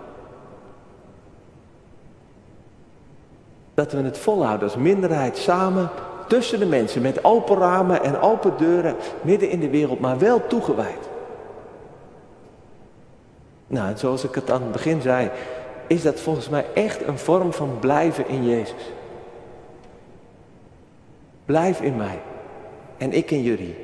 Dat 3.74 3.92
we 3.92 4.02
het 4.02 4.18
volhouden 4.18 4.68
als 4.68 4.78
minderheid 4.78 5.38
samen 5.38 5.90
tussen 6.34 6.60
de 6.60 6.66
mensen 6.66 7.02
met 7.02 7.24
open 7.24 7.58
ramen 7.58 8.04
en 8.04 8.22
open 8.22 8.58
deuren 8.58 8.96
midden 9.22 9.50
in 9.50 9.60
de 9.60 9.70
wereld, 9.70 10.00
maar 10.00 10.18
wel 10.18 10.48
toegewijd. 10.48 11.10
Nou, 13.68 13.98
zoals 13.98 14.24
ik 14.24 14.36
het 14.36 14.52
aan 14.52 14.62
het 14.62 14.72
begin 14.72 15.02
zei, 15.02 15.30
is 15.88 16.02
dat 16.02 16.20
volgens 16.20 16.50
mij 16.50 16.66
echt 16.74 17.08
een 17.08 17.18
vorm 17.18 17.54
van 17.54 17.78
blijven 17.80 18.28
in 18.28 18.46
Jezus. 18.46 18.92
Blijf 21.46 21.82
in 21.82 21.96
mij 21.96 22.22
en 22.98 23.12
ik 23.12 23.32
in 23.32 23.42
jullie. 23.42 23.76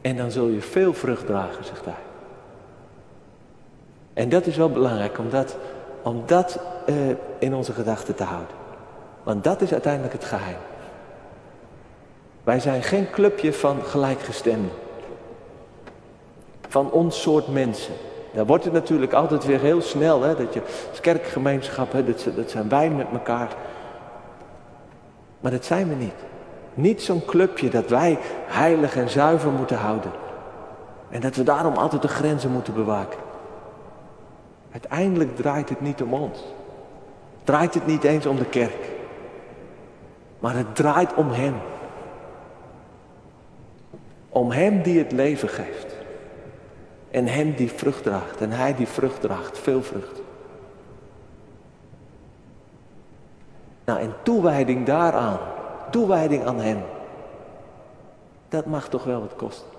En 0.00 0.16
dan 0.16 0.30
zul 0.30 0.48
je 0.48 0.60
veel 0.60 0.94
vrucht 0.94 1.26
dragen, 1.26 1.64
zegt 1.64 1.84
hij. 1.84 2.02
En 4.14 4.28
dat 4.28 4.46
is 4.46 4.56
wel 4.56 4.70
belangrijk 4.70 5.18
om 5.18 5.30
dat, 5.30 5.56
om 6.02 6.22
dat 6.26 6.60
uh, 6.86 6.96
in 7.38 7.54
onze 7.54 7.72
gedachten 7.72 8.14
te 8.14 8.24
houden. 8.24 8.56
Want 9.22 9.44
dat 9.44 9.60
is 9.60 9.72
uiteindelijk 9.72 10.12
het 10.12 10.24
geheim. 10.24 10.58
Wij 12.44 12.60
zijn 12.60 12.82
geen 12.82 13.10
clubje 13.10 13.52
van 13.52 13.82
gelijkgestemden. 13.82 14.70
Van 16.68 16.90
ons 16.90 17.20
soort 17.20 17.48
mensen. 17.48 17.94
Dan 18.32 18.46
wordt 18.46 18.64
het 18.64 18.72
natuurlijk 18.72 19.12
altijd 19.12 19.44
weer 19.44 19.60
heel 19.60 19.80
snel, 19.80 20.22
hè, 20.22 20.34
dat 20.36 20.54
je 20.54 20.62
als 20.90 21.00
kerkgemeenschap, 21.00 21.92
hè, 21.92 22.04
dat, 22.04 22.28
dat 22.36 22.50
zijn 22.50 22.68
wij 22.68 22.90
met 22.90 23.06
elkaar. 23.12 23.48
Maar 25.40 25.50
dat 25.50 25.64
zijn 25.64 25.88
we 25.88 25.94
niet. 25.94 26.14
Niet 26.74 27.02
zo'n 27.02 27.24
clubje 27.24 27.68
dat 27.68 27.88
wij 27.88 28.18
heilig 28.46 28.96
en 28.96 29.08
zuiver 29.08 29.50
moeten 29.50 29.76
houden. 29.76 30.10
En 31.08 31.20
dat 31.20 31.36
we 31.36 31.42
daarom 31.42 31.74
altijd 31.74 32.02
de 32.02 32.08
grenzen 32.08 32.50
moeten 32.50 32.74
bewaken. 32.74 33.18
Uiteindelijk 34.72 35.36
draait 35.36 35.68
het 35.68 35.80
niet 35.80 36.02
om 36.02 36.14
ons. 36.14 36.44
Draait 37.44 37.74
het 37.74 37.86
niet 37.86 38.04
eens 38.04 38.26
om 38.26 38.36
de 38.36 38.44
kerk. 38.44 38.92
Maar 40.38 40.56
het 40.56 40.74
draait 40.74 41.14
om 41.14 41.30
Hem. 41.30 41.54
Om 44.34 44.50
Hem 44.50 44.82
die 44.82 44.98
het 44.98 45.12
leven 45.12 45.48
geeft. 45.48 45.96
En 47.10 47.26
hem 47.26 47.54
die 47.54 47.70
vrucht 47.70 48.02
draagt. 48.02 48.40
En 48.40 48.50
hij 48.50 48.74
die 48.74 48.86
vrucht 48.86 49.20
draagt. 49.20 49.58
Veel 49.58 49.82
vrucht. 49.82 50.20
Nou, 53.84 54.00
en 54.00 54.14
toewijding 54.22 54.86
daaraan. 54.86 55.38
Toewijding 55.90 56.44
aan 56.44 56.60
hem. 56.60 56.82
Dat 58.48 58.66
mag 58.66 58.88
toch 58.88 59.04
wel 59.04 59.20
wat 59.20 59.36
kosten. 59.36 59.73